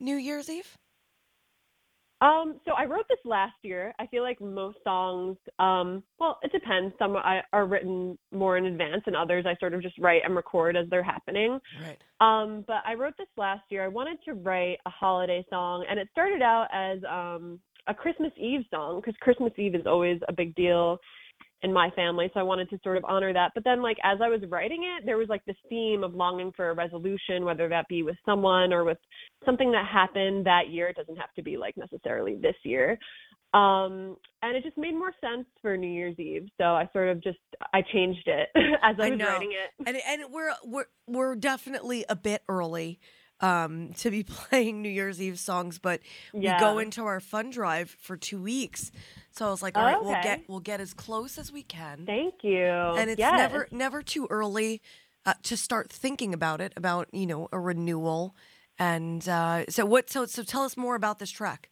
New 0.00 0.16
Year's 0.16 0.48
Eve? 0.48 0.78
Um, 2.20 2.60
so 2.66 2.72
I 2.72 2.84
wrote 2.84 3.06
this 3.08 3.18
last 3.24 3.54
year. 3.62 3.94
I 3.98 4.06
feel 4.06 4.22
like 4.22 4.40
most 4.40 4.78
songs, 4.84 5.36
um, 5.58 6.02
well, 6.18 6.38
it 6.42 6.52
depends. 6.52 6.94
Some 6.98 7.16
I, 7.16 7.40
are 7.52 7.66
written 7.66 8.18
more 8.30 8.58
in 8.58 8.66
advance, 8.66 9.02
and 9.06 9.16
others 9.16 9.46
I 9.46 9.56
sort 9.58 9.72
of 9.72 9.80
just 9.80 9.98
write 9.98 10.22
and 10.24 10.36
record 10.36 10.76
as 10.76 10.86
they're 10.90 11.02
happening. 11.02 11.58
Right. 11.82 11.98
Um, 12.20 12.64
but 12.66 12.82
I 12.86 12.94
wrote 12.94 13.14
this 13.16 13.28
last 13.38 13.62
year. 13.70 13.84
I 13.84 13.88
wanted 13.88 14.18
to 14.26 14.34
write 14.34 14.78
a 14.84 14.90
holiday 14.90 15.44
song, 15.48 15.86
and 15.88 15.98
it 15.98 16.08
started 16.12 16.42
out 16.42 16.66
as 16.72 16.98
um, 17.10 17.58
a 17.86 17.94
Christmas 17.94 18.32
Eve 18.36 18.62
song 18.70 19.00
because 19.00 19.14
Christmas 19.20 19.52
Eve 19.56 19.74
is 19.74 19.86
always 19.86 20.20
a 20.28 20.32
big 20.32 20.54
deal 20.54 20.98
in 21.62 21.72
my 21.72 21.90
family. 21.90 22.30
So 22.32 22.40
I 22.40 22.42
wanted 22.42 22.70
to 22.70 22.78
sort 22.82 22.96
of 22.96 23.04
honor 23.04 23.32
that. 23.32 23.52
But 23.54 23.64
then, 23.64 23.82
like 23.82 23.98
as 24.04 24.18
I 24.22 24.28
was 24.28 24.40
writing 24.48 24.84
it, 24.84 25.04
there 25.04 25.18
was 25.18 25.28
like 25.28 25.44
this 25.44 25.56
theme 25.68 26.02
of 26.02 26.14
longing 26.14 26.52
for 26.56 26.70
a 26.70 26.74
resolution, 26.74 27.44
whether 27.44 27.68
that 27.68 27.86
be 27.88 28.02
with 28.02 28.16
someone 28.24 28.72
or 28.72 28.84
with 28.84 28.98
something 29.44 29.70
that 29.72 29.86
happened 29.86 30.46
that 30.46 30.70
year. 30.70 30.88
It 30.88 30.96
doesn't 30.96 31.16
have 31.16 31.32
to 31.34 31.42
be 31.42 31.56
like 31.56 31.76
necessarily 31.76 32.36
this 32.36 32.56
year. 32.64 32.98
Um, 33.52 34.16
and 34.42 34.56
it 34.56 34.62
just 34.62 34.78
made 34.78 34.94
more 34.94 35.12
sense 35.20 35.46
for 35.60 35.76
New 35.76 35.90
Year's 35.90 36.18
Eve. 36.18 36.46
So 36.56 36.64
I 36.64 36.88
sort 36.92 37.08
of 37.08 37.22
just 37.22 37.38
I 37.72 37.82
changed 37.92 38.26
it 38.26 38.48
as 38.82 38.96
I, 38.98 39.06
I 39.06 39.10
was 39.10 39.18
know. 39.18 39.26
writing 39.26 39.52
it. 39.52 39.86
and 39.86 39.96
and 39.96 40.32
we're 40.32 40.52
we're 40.64 40.84
we're 41.06 41.34
definitely 41.34 42.04
a 42.08 42.16
bit 42.16 42.42
early 42.48 43.00
um 43.40 43.92
to 43.94 44.10
be 44.10 44.22
playing 44.24 44.82
New 44.82 44.88
Year's 44.88 45.20
Eve 45.20 45.38
songs, 45.38 45.78
but 45.78 46.00
we 46.32 46.52
go 46.52 46.78
into 46.78 47.04
our 47.04 47.20
fun 47.20 47.50
drive 47.50 47.96
for 48.00 48.16
two 48.16 48.40
weeks. 48.42 48.90
So 49.32 49.46
I 49.46 49.50
was 49.50 49.62
like, 49.62 49.78
all 49.78 49.84
right, 49.84 50.00
we'll 50.00 50.16
get 50.16 50.40
we'll 50.48 50.60
get 50.60 50.80
as 50.80 50.92
close 50.94 51.38
as 51.38 51.52
we 51.52 51.62
can, 51.62 52.04
Thank 52.06 52.34
you. 52.42 52.60
and 52.60 53.08
it's 53.10 53.18
Yes. 53.18 53.36
never 53.36 53.68
never 53.70 54.02
too 54.02 54.26
early 54.30 54.82
uh, 55.26 55.34
to 55.44 55.56
start 55.56 55.90
thinking 55.90 56.34
about 56.34 56.60
it, 56.60 56.72
about 56.76 57.08
you 57.12 57.26
know 57.26 57.48
a 57.52 57.58
renewal. 57.58 58.34
And 58.78 59.28
uh, 59.28 59.66
so 59.68 59.84
what? 59.84 60.10
So 60.10 60.26
so 60.26 60.42
tell 60.42 60.62
us 60.62 60.76
more 60.76 60.94
about 60.94 61.18
this 61.18 61.30
track. 61.30 61.68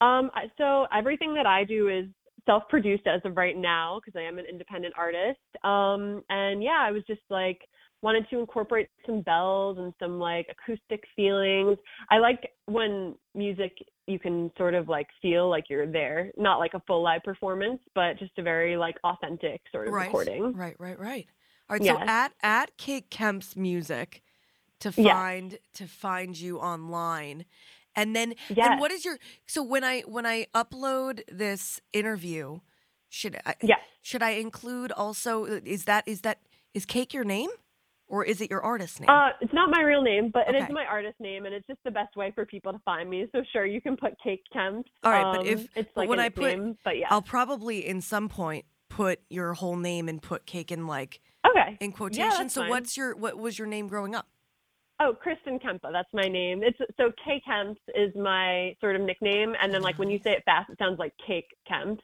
Um, 0.00 0.30
so 0.56 0.86
everything 0.96 1.34
that 1.34 1.46
I 1.46 1.64
do 1.64 1.88
is 1.88 2.06
self-produced 2.46 3.06
as 3.06 3.20
of 3.24 3.36
right 3.36 3.56
now 3.56 4.00
because 4.00 4.18
I 4.18 4.26
am 4.26 4.38
an 4.38 4.46
independent 4.50 4.94
artist. 4.96 5.38
Um, 5.62 6.22
and 6.30 6.62
yeah, 6.62 6.78
I 6.80 6.90
was 6.90 7.02
just 7.06 7.20
like 7.28 7.60
wanted 8.02 8.26
to 8.30 8.38
incorporate 8.38 8.88
some 9.06 9.22
bells 9.22 9.78
and 9.78 9.92
some 9.98 10.18
like 10.18 10.46
acoustic 10.50 11.02
feelings. 11.16 11.76
I 12.10 12.18
like 12.18 12.50
when 12.66 13.14
music 13.34 13.72
you 14.06 14.18
can 14.18 14.50
sort 14.56 14.74
of 14.74 14.88
like 14.88 15.06
feel 15.22 15.48
like 15.48 15.64
you're 15.70 15.90
there, 15.90 16.32
not 16.36 16.58
like 16.58 16.74
a 16.74 16.82
full 16.86 17.02
live 17.02 17.22
performance, 17.22 17.80
but 17.94 18.18
just 18.18 18.32
a 18.38 18.42
very 18.42 18.76
like 18.76 18.96
authentic 19.04 19.60
sort 19.72 19.88
of 19.88 19.94
right, 19.94 19.98
recording. 19.98 20.54
right, 20.54 20.76
right, 20.78 20.98
right. 20.98 21.26
All 21.68 21.74
right. 21.74 21.84
So 21.84 21.98
at 22.06 22.32
at 22.42 22.76
Cake 22.76 23.10
Kemps 23.10 23.56
music 23.56 24.22
to 24.80 24.92
Yes. 24.96 25.24
find 25.24 25.58
to 25.74 25.86
find 25.86 26.38
you 26.38 26.58
online, 26.58 27.44
and 27.96 28.16
then 28.16 28.34
Yes. 28.48 28.58
and 28.62 28.78
what 28.78 28.90
is 28.92 29.04
your 29.04 29.18
so 29.46 29.62
when 29.62 29.84
I 29.84 30.02
when 30.02 30.26
I 30.26 30.46
upload 30.54 31.22
this 31.30 31.80
interview, 31.92 32.60
should 33.08 33.38
I 33.46 33.54
Yes. 33.62 33.80
should 34.02 34.22
I 34.22 34.30
include 34.30 34.92
also 34.92 35.44
is 35.44 35.84
that 35.84 36.08
is 36.08 36.22
that 36.22 36.40
is 36.74 36.86
Cake 36.86 37.14
your 37.14 37.24
name 37.24 37.50
or 38.10 38.24
is 38.24 38.40
it 38.40 38.50
your 38.50 38.62
artist 38.62 39.00
name? 39.00 39.08
Uh, 39.08 39.28
it's 39.40 39.52
not 39.52 39.70
my 39.70 39.80
real 39.82 40.02
name, 40.02 40.30
but 40.32 40.48
it 40.48 40.56
is 40.56 40.68
my 40.70 40.84
artist 40.84 41.18
name, 41.20 41.46
and 41.46 41.54
it's 41.54 41.66
just 41.66 41.80
the 41.84 41.90
best 41.90 42.16
way 42.16 42.32
for 42.34 42.44
people 42.44 42.72
to 42.72 42.78
find 42.84 43.08
me. 43.08 43.26
So 43.32 43.42
sure, 43.52 43.64
you 43.64 43.80
can 43.80 43.96
put 43.96 44.12
Cake 44.22 44.42
Kemp. 44.52 44.86
All 45.02 45.12
right, 45.12 45.32
but 45.34 45.40
Um, 45.40 45.46
if- 45.46 45.76
it's 45.76 45.96
like 45.96 46.08
when 46.08 46.20
I 46.20 46.28
put- 46.28 46.44
nickname, 46.44 46.76
but 46.84 46.98
yeah, 46.98 47.06
I'll 47.10 47.22
probably 47.22 47.86
in 47.86 48.00
some 48.00 48.28
point 48.28 48.66
put 48.88 49.20
your 49.30 49.54
whole 49.54 49.76
name 49.76 50.08
and 50.08 50.20
put 50.20 50.44
cake 50.46 50.72
in 50.72 50.86
like 50.86 51.20
okay. 51.48 51.76
in 51.80 51.92
quotation. 51.92 52.28
that's 52.28 52.54
so 52.54 52.62
fine. 52.62 52.70
what's 52.70 52.96
your 52.96 53.14
what 53.16 53.38
was 53.38 53.58
your 53.58 53.68
name 53.68 53.86
growing 53.86 54.14
up? 54.16 54.26
Oh, 54.98 55.14
Kristin 55.24 55.62
Kempa, 55.62 55.90
that's 55.92 56.12
my 56.12 56.28
name. 56.28 56.62
It's 56.62 56.76
so 56.98 57.10
K 57.24 57.40
Kemp 57.46 57.78
is 57.94 58.14
my 58.16 58.74
sort 58.80 58.96
of 58.96 59.02
nickname, 59.02 59.54
and 59.62 59.72
then 59.72 59.80
like 59.82 59.98
when 59.98 60.10
you 60.10 60.18
say 60.18 60.32
it 60.32 60.42
fast, 60.44 60.68
it 60.68 60.78
sounds 60.78 60.98
like 60.98 61.12
Cake 61.26 61.46
Kemps. 61.70 62.02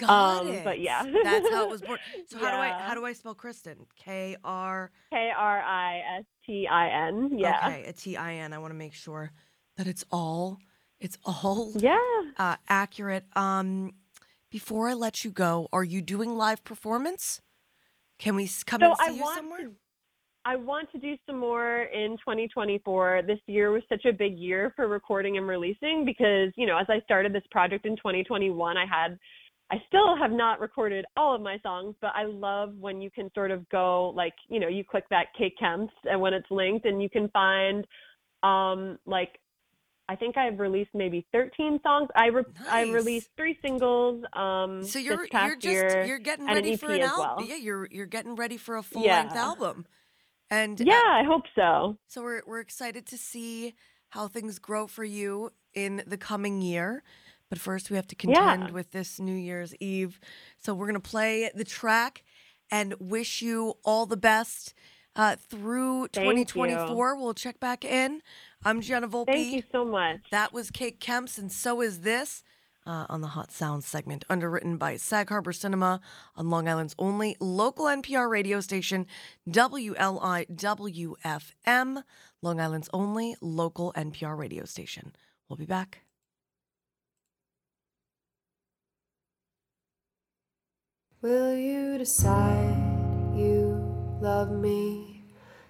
Got 0.00 0.40
Um, 0.42 0.48
it. 0.48 0.64
but 0.64 0.80
yeah. 0.80 1.02
that's 1.24 1.48
how 1.50 1.64
it 1.64 1.70
was 1.76 1.82
born. 1.82 1.98
So 2.28 2.38
how 2.38 2.50
do 2.50 2.56
I 2.56 2.68
how 2.70 2.94
do 2.94 3.04
I 3.04 3.12
spell 3.12 3.34
Kristin? 3.34 3.86
K 3.96 4.36
R. 4.44 4.90
K 5.12 5.30
R 5.36 5.60
I 5.62 6.18
S 6.20 6.24
T 6.46 6.66
I 6.70 7.08
N. 7.08 7.30
Yeah. 7.36 7.58
Okay, 7.68 7.84
a 7.86 7.92
T 7.92 8.16
I 8.16 8.34
N. 8.34 8.52
I 8.52 8.58
want 8.58 8.72
to 8.72 8.78
make 8.78 8.94
sure 8.94 9.32
that 9.76 9.86
it's 9.86 10.04
all 10.10 10.58
it's 11.00 11.18
all 11.24 11.72
Yeah. 11.76 11.98
uh, 12.38 12.56
accurate. 12.68 13.24
Um, 13.36 13.92
before 14.50 14.88
I 14.88 14.94
let 14.94 15.24
you 15.24 15.30
go, 15.30 15.68
are 15.72 15.84
you 15.84 16.02
doing 16.02 16.36
live 16.36 16.64
performance? 16.64 17.40
Can 18.18 18.34
we 18.36 18.50
come 18.66 18.80
So 18.80 18.88
and 18.88 18.96
see 18.98 19.04
I 19.06 19.10
you 19.10 19.22
want 19.22 19.36
somewhere? 19.36 19.60
to 19.60 19.72
I 20.46 20.56
want 20.56 20.90
to 20.92 20.98
do 20.98 21.16
some 21.26 21.38
more 21.38 21.82
in 21.82 22.12
2024. 22.18 23.22
This 23.26 23.38
year 23.46 23.70
was 23.72 23.82
such 23.90 24.06
a 24.06 24.12
big 24.12 24.38
year 24.38 24.72
for 24.74 24.88
recording 24.88 25.36
and 25.36 25.46
releasing 25.46 26.04
because, 26.06 26.50
you 26.56 26.66
know, 26.66 26.78
as 26.78 26.86
I 26.88 27.00
started 27.04 27.34
this 27.34 27.42
project 27.50 27.84
in 27.84 27.94
2021, 27.96 28.76
I 28.78 28.86
had 28.86 29.18
I 29.70 29.76
still 29.86 30.16
have 30.16 30.32
not 30.32 30.58
recorded 30.60 31.04
all 31.16 31.34
of 31.34 31.40
my 31.42 31.58
songs, 31.62 31.94
but 32.00 32.12
I 32.14 32.24
love 32.24 32.74
when 32.74 33.00
you 33.00 33.10
can 33.10 33.30
sort 33.34 33.50
of 33.52 33.68
go 33.68 34.10
like, 34.10 34.34
you 34.48 34.58
know, 34.58 34.68
you 34.68 34.82
click 34.84 35.04
that 35.10 35.26
K 35.38 35.52
Kemps 35.60 35.92
and 36.04 36.20
when 36.20 36.34
it's 36.34 36.50
linked 36.50 36.86
and 36.86 37.00
you 37.02 37.08
can 37.08 37.28
find 37.28 37.86
um 38.42 38.98
like 39.06 39.38
I 40.08 40.16
think 40.16 40.36
I've 40.36 40.58
released 40.58 40.90
maybe 40.92 41.24
13 41.32 41.78
songs. 41.84 42.08
I 42.16 42.26
re- 42.26 42.42
I 42.68 42.82
released 42.82 43.28
three 43.36 43.56
singles 43.62 44.24
um 44.32 44.84
So 44.86 44.98
you're 44.98 45.26
you're 45.32 45.54
just 45.56 45.64
year. 45.64 46.04
you're 46.04 46.18
getting 46.18 46.48
and 46.48 46.58
an 46.58 46.64
ready 46.64 46.76
for 46.76 46.92
an 46.92 47.02
album. 47.02 47.36
well. 47.38 47.48
Yeah, 47.48 47.56
you're 47.56 47.86
you're 47.92 48.06
getting 48.06 48.34
ready 48.34 48.56
for 48.56 48.76
a 48.76 48.82
full 48.82 49.02
length 49.02 49.36
Yeah. 49.36 49.42
album. 49.42 49.86
And 50.50 50.80
uh, 50.80 50.84
Yeah, 50.84 50.94
I 50.94 51.22
hope 51.24 51.44
so. 51.54 51.96
So 52.08 52.22
we're 52.22 52.42
we're 52.44 52.60
excited 52.60 53.06
to 53.06 53.16
see 53.16 53.74
how 54.08 54.26
things 54.26 54.58
grow 54.58 54.88
for 54.88 55.04
you 55.04 55.50
in 55.74 56.02
the 56.06 56.16
coming 56.18 56.60
year. 56.60 57.04
But 57.50 57.58
first 57.58 57.90
we 57.90 57.96
have 57.96 58.06
to 58.06 58.14
contend 58.14 58.68
Yeah. 58.68 58.70
with 58.70 58.92
this 58.92 59.18
New 59.20 59.34
Year's 59.34 59.74
Eve. 59.80 60.18
So 60.58 60.72
we're 60.72 60.86
gonna 60.86 61.00
play 61.00 61.50
the 61.54 61.64
track 61.64 62.22
and 62.70 62.94
wish 63.00 63.42
you 63.42 63.74
all 63.84 64.06
the 64.06 64.16
best 64.16 64.72
uh, 65.16 65.34
through 65.36 66.06
Thank 66.12 66.46
2024. 66.46 67.16
We'll 67.16 67.34
check 67.34 67.58
back 67.58 67.84
in. 67.84 68.22
I'm 68.64 68.80
Gianna 68.80 69.08
Volpe. 69.08 69.26
Thank 69.26 69.52
you 69.52 69.64
so 69.72 69.84
much. 69.84 70.20
That 70.30 70.52
was 70.52 70.70
Cake 70.70 71.00
Kemps, 71.00 71.36
and 71.36 71.50
so 71.50 71.80
is 71.82 72.02
this 72.02 72.44
uh, 72.86 73.06
on 73.08 73.20
the 73.20 73.26
Hot 73.28 73.50
Sounds 73.50 73.86
segment, 73.86 74.24
underwritten 74.30 74.76
by 74.76 74.96
Sag 74.96 75.28
Harbor 75.28 75.52
Cinema 75.52 76.00
on 76.36 76.48
Long 76.48 76.68
Island's 76.68 76.94
only 76.98 77.36
local 77.40 77.86
NPR 77.86 78.30
radio 78.30 78.60
station, 78.60 79.06
WLIWFM, 79.48 80.44
Long 82.42 82.60
Island's 82.60 82.88
only 82.92 83.34
local 83.40 83.92
NPR 83.96 84.38
radio 84.38 84.64
station. 84.64 85.12
We'll 85.48 85.56
be 85.56 85.66
back. 85.66 86.02
Will 91.22 91.54
you 91.54 91.98
decide 91.98 92.80
you 93.36 93.76
love 94.22 94.50
me 94.50 95.22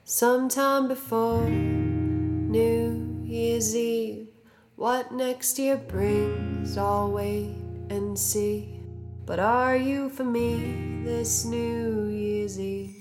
sometime 0.04 0.86
before 0.86 1.44
New 1.44 3.20
Year's 3.24 3.74
Eve? 3.74 4.28
What 4.76 5.10
next 5.10 5.58
year 5.58 5.76
brings, 5.76 6.78
I'll 6.78 7.10
wait 7.10 7.50
and 7.88 8.16
see. 8.16 8.78
But 9.26 9.40
are 9.40 9.76
you 9.76 10.08
for 10.10 10.22
me 10.22 11.02
this 11.04 11.44
New 11.44 12.06
Year's 12.06 12.60
Eve? 12.60 12.94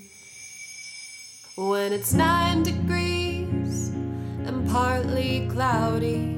When 1.55 1.93
it's 1.93 2.15
nine 2.15 2.63
degrees 2.63 3.89
and 4.47 4.67
partly 4.67 5.47
cloudy, 5.51 6.33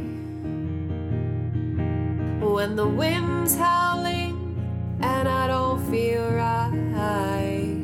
when 2.45 2.75
the 2.75 2.89
wind's 2.89 3.55
howling 3.55 4.41
and 5.01 5.27
I 5.27 5.40
feel 5.91 6.31
right. 6.31 7.75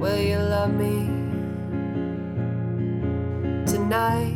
Will 0.00 0.18
you 0.18 0.36
love 0.36 0.74
me 0.74 1.06
tonight? 3.64 4.34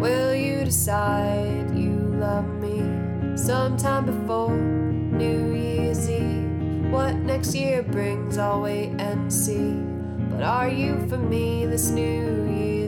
Will 0.00 0.34
you 0.34 0.64
decide 0.64 1.76
you 1.76 1.92
love 2.16 2.48
me 2.48 2.80
sometime 3.36 4.06
before 4.06 4.56
New 4.56 5.52
Year's 5.52 6.08
Eve? 6.08 6.90
What 6.90 7.14
next 7.16 7.54
year 7.54 7.82
brings, 7.82 8.38
I'll 8.38 8.62
wait 8.62 8.94
and 8.98 9.30
see. 9.30 9.74
But 10.30 10.42
are 10.42 10.68
you 10.68 11.06
for 11.10 11.18
me 11.18 11.66
this 11.66 11.90
New 11.90 12.48
Year's 12.48 12.81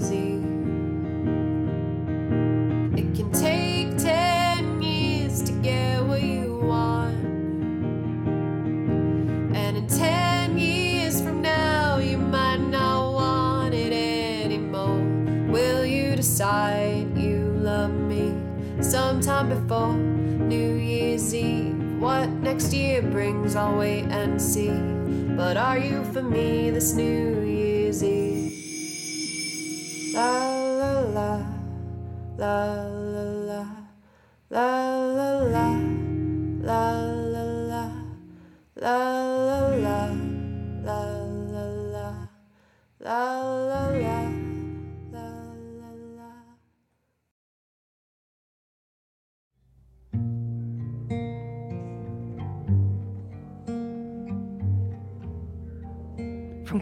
before 19.49 19.95
New 19.95 20.75
Year's 20.77 21.35
Eve? 21.35 21.75
What 22.01 22.29
next 22.29 22.73
year 22.73 23.03
brings, 23.03 23.57
I'll 23.57 23.79
wait 23.79 24.05
and 24.05 24.41
see. 24.41 24.71
But 25.37 25.57
are 25.57 25.79
you 25.79 26.05
for 26.13 26.23
me 26.23 26.71
this 26.71 26.93
New 26.95 27.43
Year's 27.43 28.03
Eve? 28.03 28.53
La 30.15 30.55
la. 30.61 30.95
La 31.15 31.43
la 32.37 32.85
la 33.15 33.25
la 33.49 33.65
la 34.51 34.84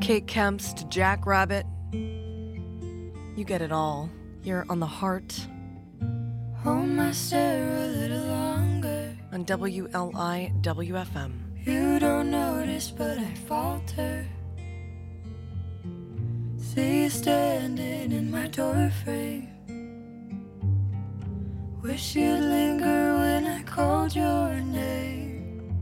Cake 0.02 0.26
Kemps 0.26 0.74
to 0.74 0.84
Jack 0.86 1.26
Rabbit, 1.26 1.64
you 1.92 3.44
get 3.46 3.62
it 3.62 3.70
all 3.70 4.10
here 4.42 4.66
on 4.68 4.80
the 4.80 4.86
Heart 4.86 5.46
Hold 6.64 6.88
my 6.88 7.12
stare 7.12 7.68
a 7.68 7.86
little 7.86 8.26
longer. 8.26 9.16
on 9.32 9.44
WLIWFM. 9.44 11.32
You 11.64 12.00
don't 12.00 12.32
notice, 12.32 12.90
but 12.90 13.16
I 13.16 13.32
falter. 13.46 14.26
See 16.56 17.04
you 17.04 17.08
standing 17.08 18.10
in 18.10 18.28
my 18.28 18.48
doorframe. 18.48 19.48
Wish 21.80 22.16
you'd 22.16 22.40
linger 22.40 23.18
when 23.18 23.46
I 23.46 23.62
called 23.62 24.16
your 24.16 24.54
name. 24.54 25.76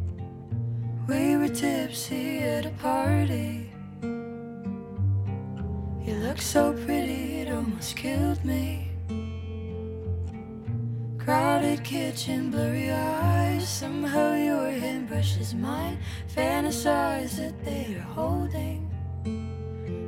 We 1.08 1.36
were 1.36 1.48
tipsy 1.48 2.40
at 2.40 2.66
a 2.66 2.70
party. 2.70 3.69
You 6.30 6.34
look 6.34 6.42
so 6.42 6.72
pretty, 6.84 7.40
it 7.40 7.52
almost 7.52 7.96
killed 7.96 8.44
me. 8.44 8.92
Crowded 11.18 11.82
kitchen, 11.82 12.52
blurry 12.52 12.92
eyes. 12.92 13.68
Somehow 13.68 14.34
your 14.36 14.70
hand 14.70 15.08
brushes 15.08 15.54
mine. 15.54 15.98
Fantasize 16.32 17.34
that 17.38 17.64
they 17.64 17.96
are 17.96 18.12
holding. 18.14 18.88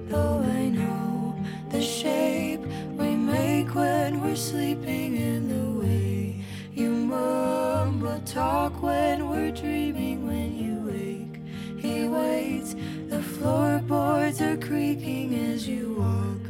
Though 0.09 0.39
I 0.45 0.69
know 0.69 1.35
the 1.71 1.83
shape 1.83 2.61
we 2.97 3.17
make 3.17 3.75
when 3.75 4.21
we're 4.21 4.37
sleeping 4.37 5.17
in 5.17 5.49
the 5.49 5.81
way 5.81 6.41
you 6.73 6.91
mumble 6.91 8.21
talk 8.21 8.81
when 8.81 9.22
floorboards 13.93 14.41
are 14.41 14.57
creaking 14.57 15.35
as 15.35 15.69
you 15.69 15.97
walk 15.99 16.41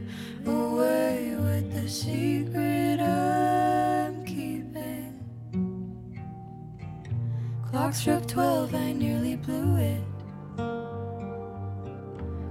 away 0.47 1.35
with 1.41 1.73
the 1.75 1.89
secret 1.89 3.01
I'm 3.01 4.25
keeping. 4.25 5.19
Clock 7.69 7.95
struck 7.95 8.29
twelve, 8.29 8.73
I 8.77 8.93
nearly 8.93 9.35
blew 9.35 9.77
it. 9.77 10.05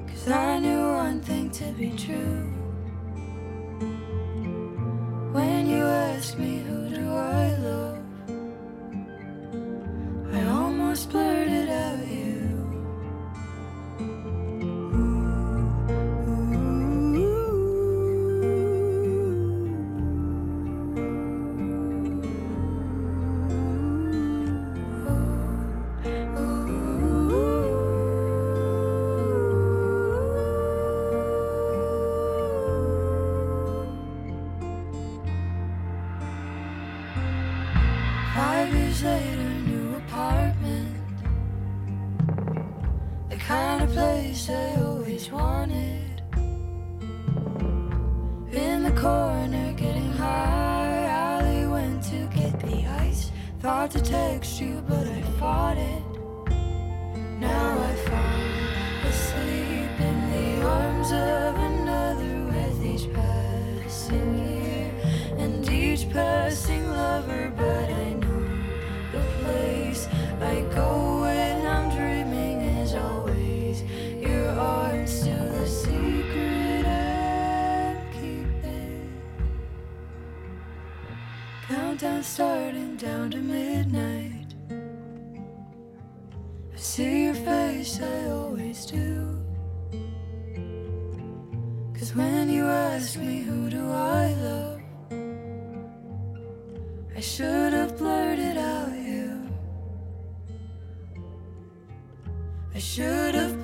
Cause 0.10 0.28
I 0.28 0.60
knew 0.60 0.88
one 1.06 1.22
thing 1.22 1.50
to 1.52 1.72
be 1.72 1.92
true. 1.92 2.52
When 5.32 5.70
you 5.70 5.86
ask 5.86 6.38
me 6.38 6.60
who 6.68 6.90
do 6.90 7.08
I 7.08 7.56
love, 7.56 7.61
Thought 53.62 53.92
to 53.92 54.02
text 54.02 54.60
you, 54.60 54.84
but 54.88 55.06
I 55.06 55.22
fought 55.38 55.78
it. 55.78 56.11
Down 83.02 83.32
to 83.32 83.38
midnight. 83.38 84.54
I 86.72 86.78
see 86.78 87.24
your 87.26 87.34
face, 87.34 88.00
I 88.00 88.30
always 88.30 88.86
do. 88.86 89.44
Cause 91.98 92.14
when 92.14 92.48
you 92.48 92.64
ask 92.64 93.18
me 93.18 93.42
who 93.42 93.72
do 93.72 93.90
I 93.90 94.34
love, 94.34 94.82
I 97.16 97.20
should 97.20 97.74
have 97.74 97.98
blurted 97.98 98.58
out 98.58 98.94
you. 98.94 99.50
I 102.76 102.80
should 102.80 103.34
have 103.34 103.61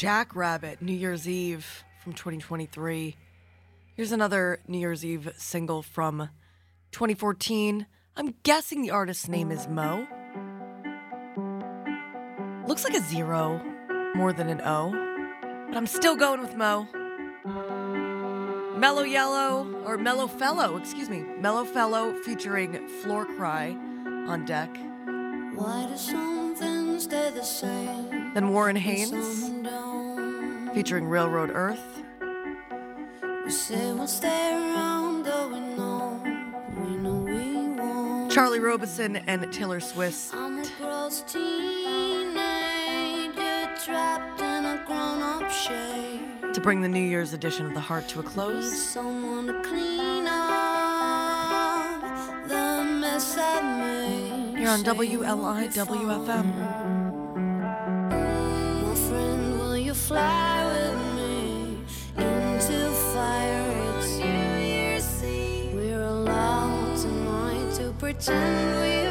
Jack 0.00 0.34
Rabbit, 0.34 0.80
New 0.80 0.94
Year's 0.94 1.28
Eve 1.28 1.84
from 2.02 2.14
2023. 2.14 3.16
Here's 3.94 4.12
another 4.12 4.58
New 4.66 4.78
Year's 4.78 5.04
Eve 5.04 5.30
single 5.36 5.82
from 5.82 6.30
2014. 6.92 7.86
I'm 8.16 8.34
guessing 8.42 8.80
the 8.80 8.92
artist's 8.92 9.28
name 9.28 9.50
is 9.52 9.68
Mo. 9.68 10.06
Looks 12.66 12.82
like 12.82 12.94
a 12.94 13.00
zero 13.00 13.60
more 14.14 14.32
than 14.32 14.48
an 14.48 14.62
O, 14.62 14.90
but 15.68 15.76
I'm 15.76 15.86
still 15.86 16.16
going 16.16 16.40
with 16.40 16.56
Mo. 16.56 16.88
Mellow 18.78 19.02
Yellow, 19.02 19.82
or 19.84 19.98
Mellow 19.98 20.28
Fellow, 20.28 20.78
excuse 20.78 21.10
me, 21.10 21.24
Mellow 21.40 21.66
Fellow 21.66 22.14
featuring 22.22 22.88
Floor 23.02 23.26
Cry 23.26 23.76
on 24.26 24.46
deck. 24.46 24.74
Why 25.54 25.86
do 25.90 25.98
some 25.98 26.54
things 26.54 27.02
stay 27.02 27.30
the 27.34 27.42
same? 27.42 28.32
Then 28.32 28.48
Warren 28.48 28.76
Haynes? 28.76 29.49
Featuring 30.74 31.06
Railroad 31.06 31.50
Earth. 31.52 32.02
We 33.44 33.50
say 33.50 33.92
we'll 33.92 34.06
stay 34.06 34.52
around, 34.52 35.24
though 35.24 35.48
we 35.48 35.60
know, 35.60 36.22
we 36.76 36.96
know 36.96 37.14
we 37.14 37.54
won't. 37.78 38.30
Charlie 38.30 38.60
Robinson 38.60 39.16
and 39.16 39.52
Taylor 39.52 39.80
Swift. 39.80 40.32
I'm 40.34 40.58
a 40.60 40.66
gross 40.78 41.22
teenager 41.22 42.40
trapped 43.84 44.40
in 44.40 44.64
a 44.64 44.82
grown-up 44.86 45.50
shade. 45.50 46.20
to 46.54 46.60
bring 46.60 46.80
the 46.82 46.88
New 46.88 47.00
Year's 47.02 47.32
edition 47.32 47.66
of 47.66 47.74
The 47.74 47.80
Heart 47.80 48.08
to 48.08 48.20
a 48.20 48.22
close. 48.22 48.70
someone 48.90 49.46
to 49.46 49.60
clean 49.62 50.26
up 50.26 52.02
the 52.46 52.84
mess 53.00 53.36
I've 53.36 53.64
made. 53.78 54.58
Here 54.58 54.68
on 54.68 54.80
you 54.80 55.20
WLIWFM. 55.20 56.46
My 58.82 58.94
friend, 58.94 59.58
will 59.58 59.76
you 59.76 59.94
fly 59.94 60.39
pretend 68.20 69.06
we 69.06 69.09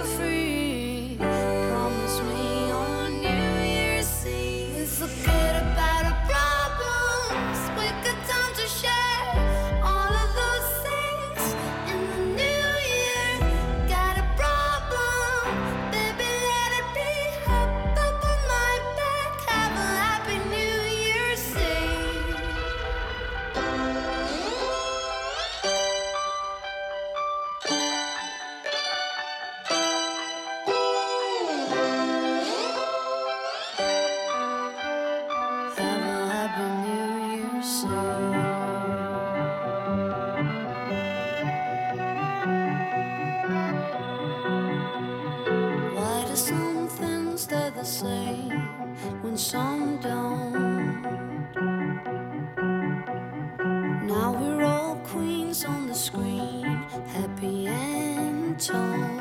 told 58.97 59.18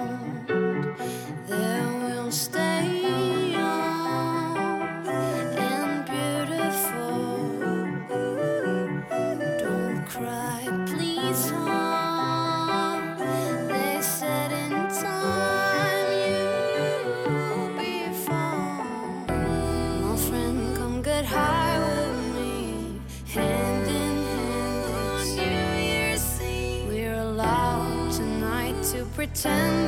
pretend 29.41 29.88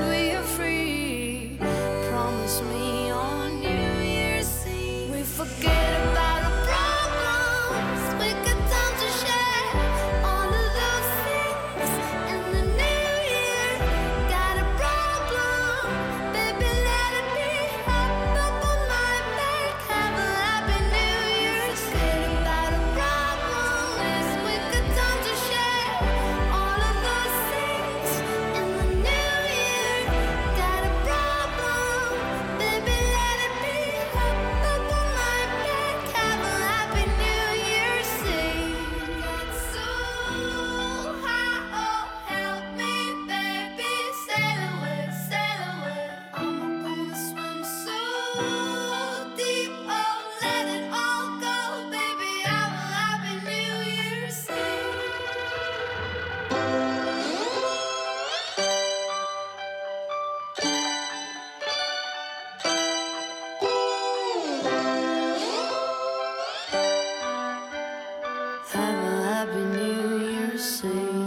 Have 68.72 69.04
a 69.04 69.22
happy 69.24 69.64
new 69.64 70.18
year, 70.18 70.56
say. 70.56 71.19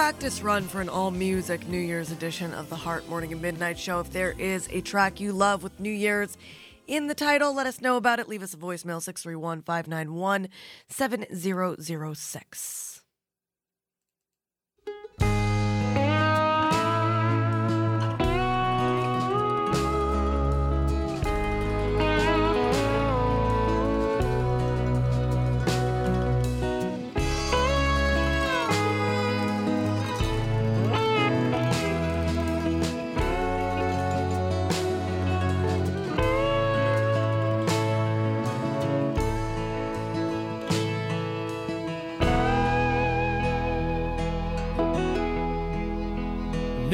Practice 0.00 0.40
run 0.40 0.62
for 0.62 0.80
an 0.80 0.88
all 0.88 1.10
music 1.10 1.68
New 1.68 1.78
Year's 1.78 2.10
edition 2.10 2.54
of 2.54 2.70
the 2.70 2.74
Heart 2.74 3.06
Morning 3.10 3.32
and 3.32 3.42
Midnight 3.42 3.78
Show. 3.78 4.00
If 4.00 4.10
there 4.10 4.34
is 4.38 4.66
a 4.70 4.80
track 4.80 5.20
you 5.20 5.30
love 5.30 5.62
with 5.62 5.78
New 5.78 5.92
Year's 5.92 6.38
in 6.86 7.06
the 7.06 7.14
title, 7.14 7.52
let 7.52 7.66
us 7.66 7.82
know 7.82 7.98
about 7.98 8.18
it. 8.18 8.26
Leave 8.26 8.42
us 8.42 8.54
a 8.54 8.56
voicemail 8.56 9.02
631 9.02 9.60
591 9.60 10.48
7006. 10.88 12.89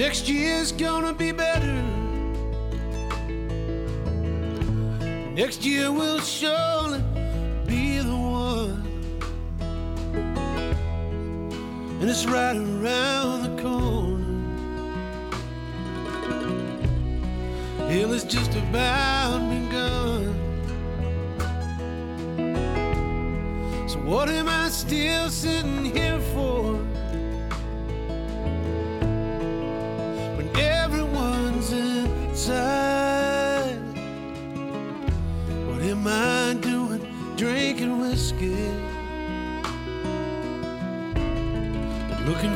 Next 0.07 0.29
year's 0.29 0.71
gonna 0.71 1.13
be 1.13 1.33
better. 1.33 1.83
Next 5.35 5.65
year 5.65 5.91
will 5.91 6.21
surely 6.21 7.03
be 7.67 7.99
the 7.99 8.15
one. 8.15 8.85
And 12.01 12.09
it's 12.09 12.25
right 12.25 12.55
around 12.55 13.43
the 13.43 13.61
corner. 13.61 14.25
Hell 17.89 18.13
is 18.13 18.23
just 18.23 18.55
about 18.55 19.41
begun. 19.51 20.35
So 23.89 23.99
what 23.99 24.29
am 24.29 24.49
I 24.49 24.69
still 24.69 25.31
sitting 25.31 25.85
here 25.85 26.21
for? 26.33 26.96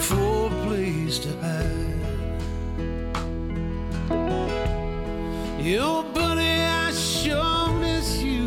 For 0.00 0.46
a 0.46 0.50
place 0.66 1.18
to 1.18 1.28
hide. 1.38 1.90
Yo, 5.60 6.02
buddy, 6.14 6.40
I 6.42 6.90
sure 6.92 7.68
miss 7.80 8.22
you. 8.22 8.46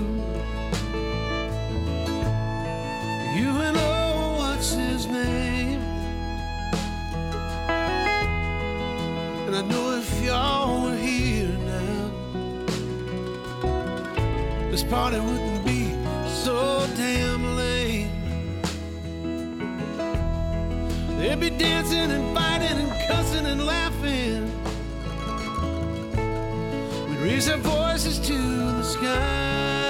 You 3.38 3.49
and 3.68 3.78
oh, 3.78 4.36
what's 4.39 4.74
his 4.74 5.06
name? 5.06 5.82
And 9.45 9.56
I 9.56 9.62
know 9.62 9.97
if 9.97 10.24
y'all 10.24 10.84
were 10.84 10.97
here 10.97 11.56
now, 11.78 12.12
this 14.72 14.84
party 14.84 15.20
wouldn't 15.20 15.66
be 15.66 15.93
so 16.28 16.88
damn 16.97 17.32
be 21.43 21.49
dancing 21.49 22.09
and 22.09 22.33
fighting 22.33 22.77
and 22.77 22.89
cussing 23.05 23.45
and 23.45 23.65
laughing. 23.65 24.43
We'd 27.09 27.19
raise 27.19 27.49
our 27.49 27.57
voices 27.57 28.17
to 28.19 28.33
the 28.33 28.83
sky. 28.83 29.82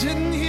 Sitting 0.00 0.39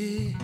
Oh. 0.00 0.34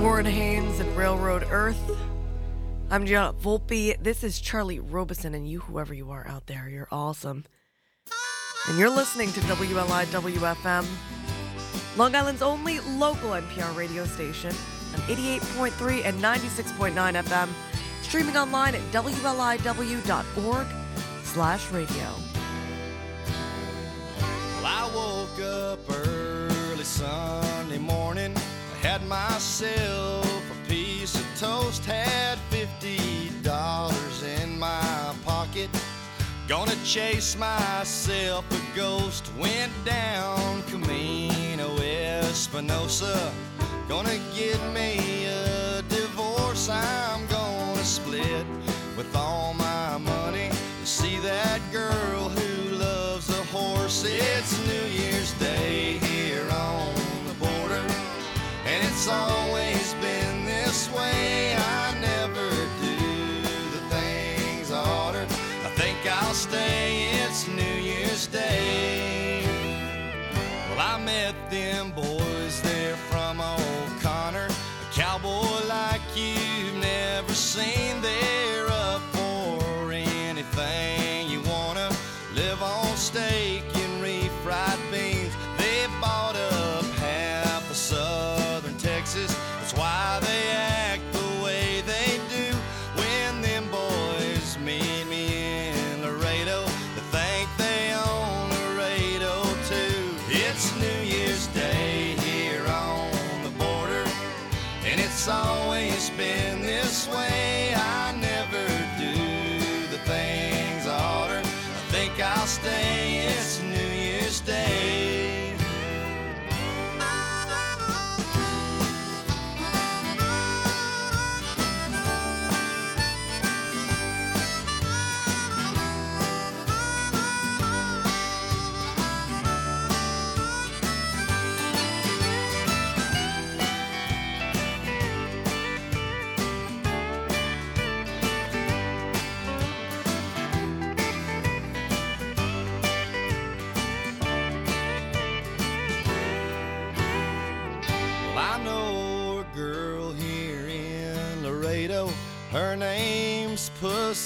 Warren 0.00 0.24
Haynes 0.24 0.80
and 0.80 0.96
Railroad 0.96 1.46
Earth. 1.50 1.76
I'm 2.90 3.04
Gianna 3.04 3.34
Volpe. 3.34 4.02
This 4.02 4.24
is 4.24 4.40
Charlie 4.40 4.80
Robeson, 4.80 5.34
and 5.34 5.46
you, 5.46 5.60
whoever 5.60 5.92
you 5.92 6.10
are 6.10 6.26
out 6.26 6.46
there, 6.46 6.70
you're 6.70 6.88
awesome. 6.90 7.44
And 8.68 8.78
you're 8.78 8.88
listening 8.88 9.30
to 9.32 9.40
WLI 9.40 10.06
WFM, 10.06 10.86
Long 11.98 12.14
Island's 12.14 12.40
only 12.40 12.80
local 12.80 13.30
NPR 13.30 13.76
radio 13.76 14.06
station, 14.06 14.54
on 14.96 15.02
88.3 15.08 16.04
and 16.04 16.22
96.9 16.22 17.22
FM, 17.22 17.48
streaming 18.02 18.36
online 18.36 18.74
at 18.74 18.80
wliw.org 18.92 20.66
slash 21.24 21.70
radio. 21.70 22.08
Well, 24.56 24.66
I 24.66 24.90
woke 24.94 25.40
up 25.40 25.78
early 25.90 26.84
Sunday 26.84 27.78
morning. 27.78 28.34
I 28.36 28.86
had 28.86 29.06
myself 29.06 30.24
a 30.50 30.68
piece 30.68 31.14
of 31.14 31.26
toast, 31.38 31.84
had 31.84 32.38
fifty 32.50 33.30
dollars 33.42 34.22
in 34.22 34.58
my 34.58 35.14
pocket. 35.24 35.68
Gonna 36.48 36.76
chase 36.84 37.36
myself 37.36 38.44
a 38.50 38.76
ghost. 38.76 39.30
Went 39.38 39.72
down 39.84 40.62
Camino 40.64 41.76
Espinosa. 41.78 43.32
Gonna 43.88 44.18
get 44.34 44.60
me 44.74 45.26
a 45.26 45.80
divorce. 45.82 46.68
I'm 46.68 47.24
gonna 47.28 47.84
split 47.84 48.44
with 48.96 49.14
all 49.14 49.54
my 49.54 49.96
money 49.98 50.50
to 50.50 50.86
see 50.86 51.20
that 51.20 51.60
girl 51.70 52.28
who 52.28 52.74
loves 52.74 53.30
a 53.30 53.44
horse. 53.44 54.04
It's 54.04 54.58
New 54.66 54.86
Year's 54.90 55.32
Day 55.34 55.98
here 55.98 56.48
on 56.50 56.94
the 57.28 57.34
border, 57.34 57.86
and 58.66 58.84
it's 58.84 59.06
always 59.06 59.94
been 60.02 60.44
this 60.44 60.90
way. 60.92 61.54
I 61.54 61.94
never 62.00 62.50
do 62.82 62.96
the 63.70 63.82
things 63.94 64.72
I 64.72 64.82
ordered. 65.06 65.30
I 65.64 65.70
think 65.76 65.96
I'll 66.04 66.34
stay. 66.34 67.06
It's 67.22 67.46
New 67.46 67.62
Year's 67.62 68.26
Day. 68.26 69.44
Well, 70.70 70.80
I 70.80 70.98
met 70.98 71.36
them 71.52 71.92
boys 71.92 72.15
seen. 77.56 78.02
They're 78.02 78.45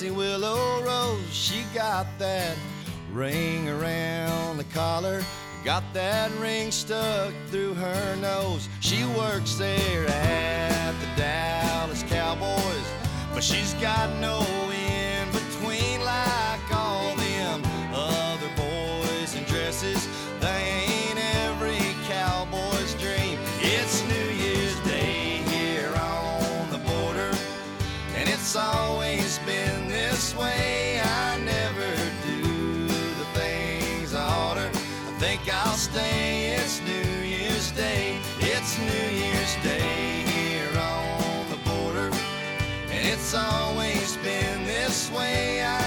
Willow 0.08 0.82
Rose. 0.82 1.20
She 1.30 1.64
got 1.74 2.06
that 2.18 2.56
ring 3.12 3.68
around 3.68 4.56
the 4.56 4.64
collar. 4.72 5.22
Got 5.62 5.82
that 5.92 6.30
ring 6.40 6.70
stuck 6.70 7.34
through 7.48 7.74
her 7.74 8.16
nose. 8.16 8.70
She 8.80 9.04
works 9.04 9.56
there 9.56 10.06
at 10.08 10.92
the 10.92 11.20
Dallas 11.20 12.02
Cowboys, 12.04 12.86
but 13.34 13.44
she's 13.44 13.74
got 13.74 14.08
no 14.20 14.40
always 43.34 44.16
been 44.18 44.64
this 44.64 45.10
way. 45.12 45.62
I 45.62 45.79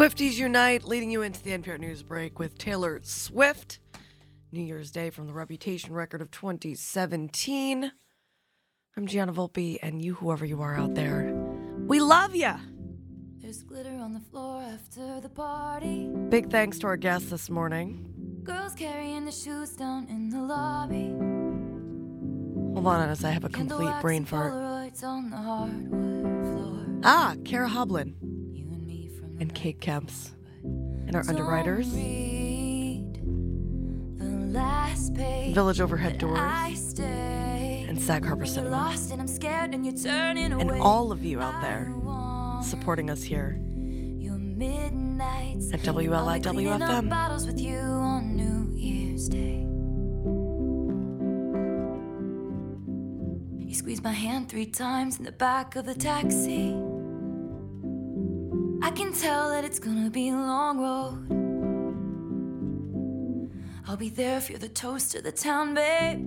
Swifties 0.00 0.38
Unite, 0.38 0.84
leading 0.84 1.10
you 1.10 1.20
into 1.20 1.42
the 1.42 1.50
NPR 1.50 1.78
News 1.78 2.02
break 2.02 2.38
with 2.38 2.56
Taylor 2.56 3.00
Swift. 3.02 3.80
New 4.50 4.62
Year's 4.62 4.90
Day 4.90 5.10
from 5.10 5.26
the 5.26 5.34
Reputation 5.34 5.92
record 5.92 6.22
of 6.22 6.30
2017. 6.30 7.92
I'm 8.96 9.06
Gianna 9.06 9.34
Volpe, 9.34 9.76
and 9.82 10.02
you, 10.02 10.14
whoever 10.14 10.46
you 10.46 10.62
are 10.62 10.74
out 10.74 10.94
there, 10.94 11.34
we 11.86 12.00
love 12.00 12.34
you. 12.34 12.50
There's 13.42 13.62
glitter 13.62 13.90
on 13.90 14.14
the 14.14 14.20
floor 14.20 14.62
after 14.62 15.20
the 15.20 15.28
party. 15.28 16.08
Big 16.30 16.48
thanks 16.48 16.78
to 16.78 16.86
our 16.86 16.96
guests 16.96 17.28
this 17.28 17.50
morning. 17.50 18.40
Girls 18.42 18.72
carrying 18.72 19.26
the 19.26 19.32
shoes 19.32 19.72
down 19.72 20.06
in 20.08 20.30
the 20.30 20.40
lobby. 20.40 21.10
Hold 22.72 22.86
on, 22.86 23.10
as 23.10 23.22
I 23.22 23.32
have 23.32 23.44
a 23.44 23.50
complete 23.50 24.00
brain 24.00 24.24
fart. 24.24 24.54
On 24.54 25.30
the 25.30 26.50
floor. 26.50 27.00
Ah, 27.04 27.34
Kara 27.44 27.68
Hoblin 27.68 28.14
and 29.40 29.52
me 29.52 29.54
from 29.54 29.54
and 29.54 29.54
Cake 29.54 29.80
Kemps 29.80 30.30
and 30.62 31.16
our 31.16 31.24
underwriters. 31.28 31.88
read 31.94 33.20
last 34.52 35.14
page 35.14 35.54
Village 35.54 35.80
Overhead 35.80 36.18
Doors 36.18 36.98
and 36.98 38.00
Sag 38.00 38.24
Harbor 38.24 38.46
Cinema. 38.46 38.94
and 39.10 39.20
I'm 39.20 39.28
scared 39.28 39.74
and 39.74 39.84
you're 39.84 39.96
turning 39.96 40.52
And 40.52 40.70
all 40.72 41.12
of 41.12 41.24
you 41.24 41.40
out 41.40 41.60
there 41.62 41.92
supporting 42.62 43.10
us 43.10 43.22
here. 43.22 43.60
At 45.72 45.86
I'll 45.86 45.94
be 45.94 46.04
cleaning 46.04 46.82
up 46.82 47.04
WLIWFM. 47.04 47.08
bottles 47.10 47.46
with 47.46 47.60
you 47.60 47.78
on 47.78 48.36
New 48.36 48.74
Year's 48.76 49.28
Day. 49.28 49.66
You 53.66 53.74
squeezed 53.74 54.02
my 54.02 54.12
hand 54.12 54.48
three 54.48 54.66
times 54.66 55.18
in 55.18 55.24
the 55.24 55.32
back 55.32 55.76
of 55.76 55.86
the 55.86 55.94
taxi 55.94 56.89
it's 59.70 59.78
gonna 59.78 60.10
be 60.10 60.30
a 60.30 60.34
long 60.34 60.80
road. 60.80 61.30
I'll 63.86 63.96
be 63.96 64.08
there 64.08 64.36
if 64.36 64.50
you're 64.50 64.58
the 64.58 64.68
toast 64.68 65.14
of 65.14 65.22
the 65.22 65.30
town, 65.30 65.74
babe. 65.74 66.26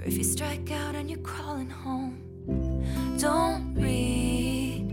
Or 0.00 0.04
if 0.06 0.16
you 0.16 0.24
strike 0.24 0.70
out 0.72 0.94
and 0.94 1.10
you're 1.10 1.18
crawling 1.18 1.68
home. 1.68 2.16
Don't 3.18 3.74
read 3.74 4.88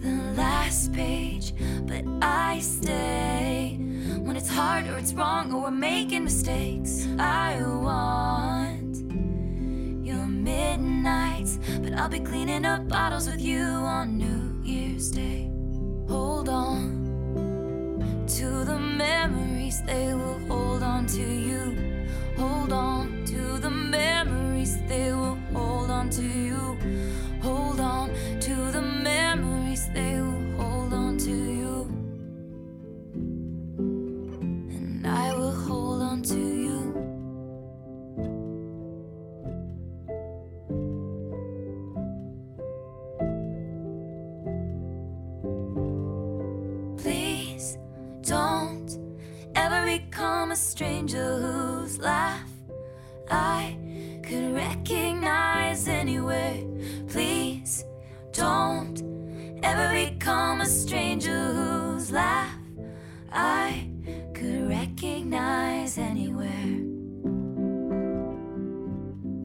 the 0.00 0.14
last 0.34 0.94
page, 0.94 1.52
but 1.82 2.04
I 2.22 2.60
stay. 2.60 3.76
When 4.18 4.34
it's 4.34 4.48
hard 4.48 4.86
or 4.86 4.96
it's 4.96 5.12
wrong 5.12 5.52
or 5.52 5.64
we're 5.64 5.72
making 5.72 6.24
mistakes, 6.24 7.06
I 7.18 7.60
want 7.60 8.96
your 10.06 10.26
midnights, 10.26 11.58
but 11.82 11.92
I'll 11.92 12.08
be 12.08 12.20
cleaning 12.20 12.64
up 12.64 12.88
bottles 12.88 13.28
with 13.28 13.42
you 13.42 13.60
on 13.60 14.16
new. 14.16 14.41
Year's 14.64 15.10
Day. 15.10 15.50
Hold 16.08 16.48
on 16.48 18.24
to 18.28 18.64
the 18.64 18.78
memories, 18.78 19.82
they 19.82 20.14
will 20.14 20.38
hold 20.48 20.82
on 20.82 21.06
to 21.06 21.20
you. 21.20 21.76
Hold 22.36 22.72
on 22.72 23.24
to 23.26 23.58
the 23.58 23.70
memories, 23.70 24.76
they 24.88 25.12
will 25.12 25.38
hold 25.52 25.90
on 25.90 26.08
to 26.10 26.22
you. 26.22 26.78
Hold 27.42 27.80
on 27.80 28.10
to 28.40 28.54
the 28.70 28.82
memories, 28.82 29.88
they 29.92 30.20
will 30.20 30.31
from 50.32 50.50
a 50.50 50.56
stranger 50.56 51.36
whose 51.36 51.98
laugh 51.98 52.48
I 53.30 53.76
could 54.22 54.54
recognize 54.54 55.86
anywhere. 55.86 56.56
Please 57.06 57.84
don't 58.32 58.96
ever 59.62 59.88
become 59.92 60.62
a 60.62 60.66
stranger 60.66 61.38
whose 61.52 62.10
laugh 62.10 62.56
I 63.30 63.90
could 64.32 64.70
recognize 64.70 65.98
anywhere. 65.98 66.91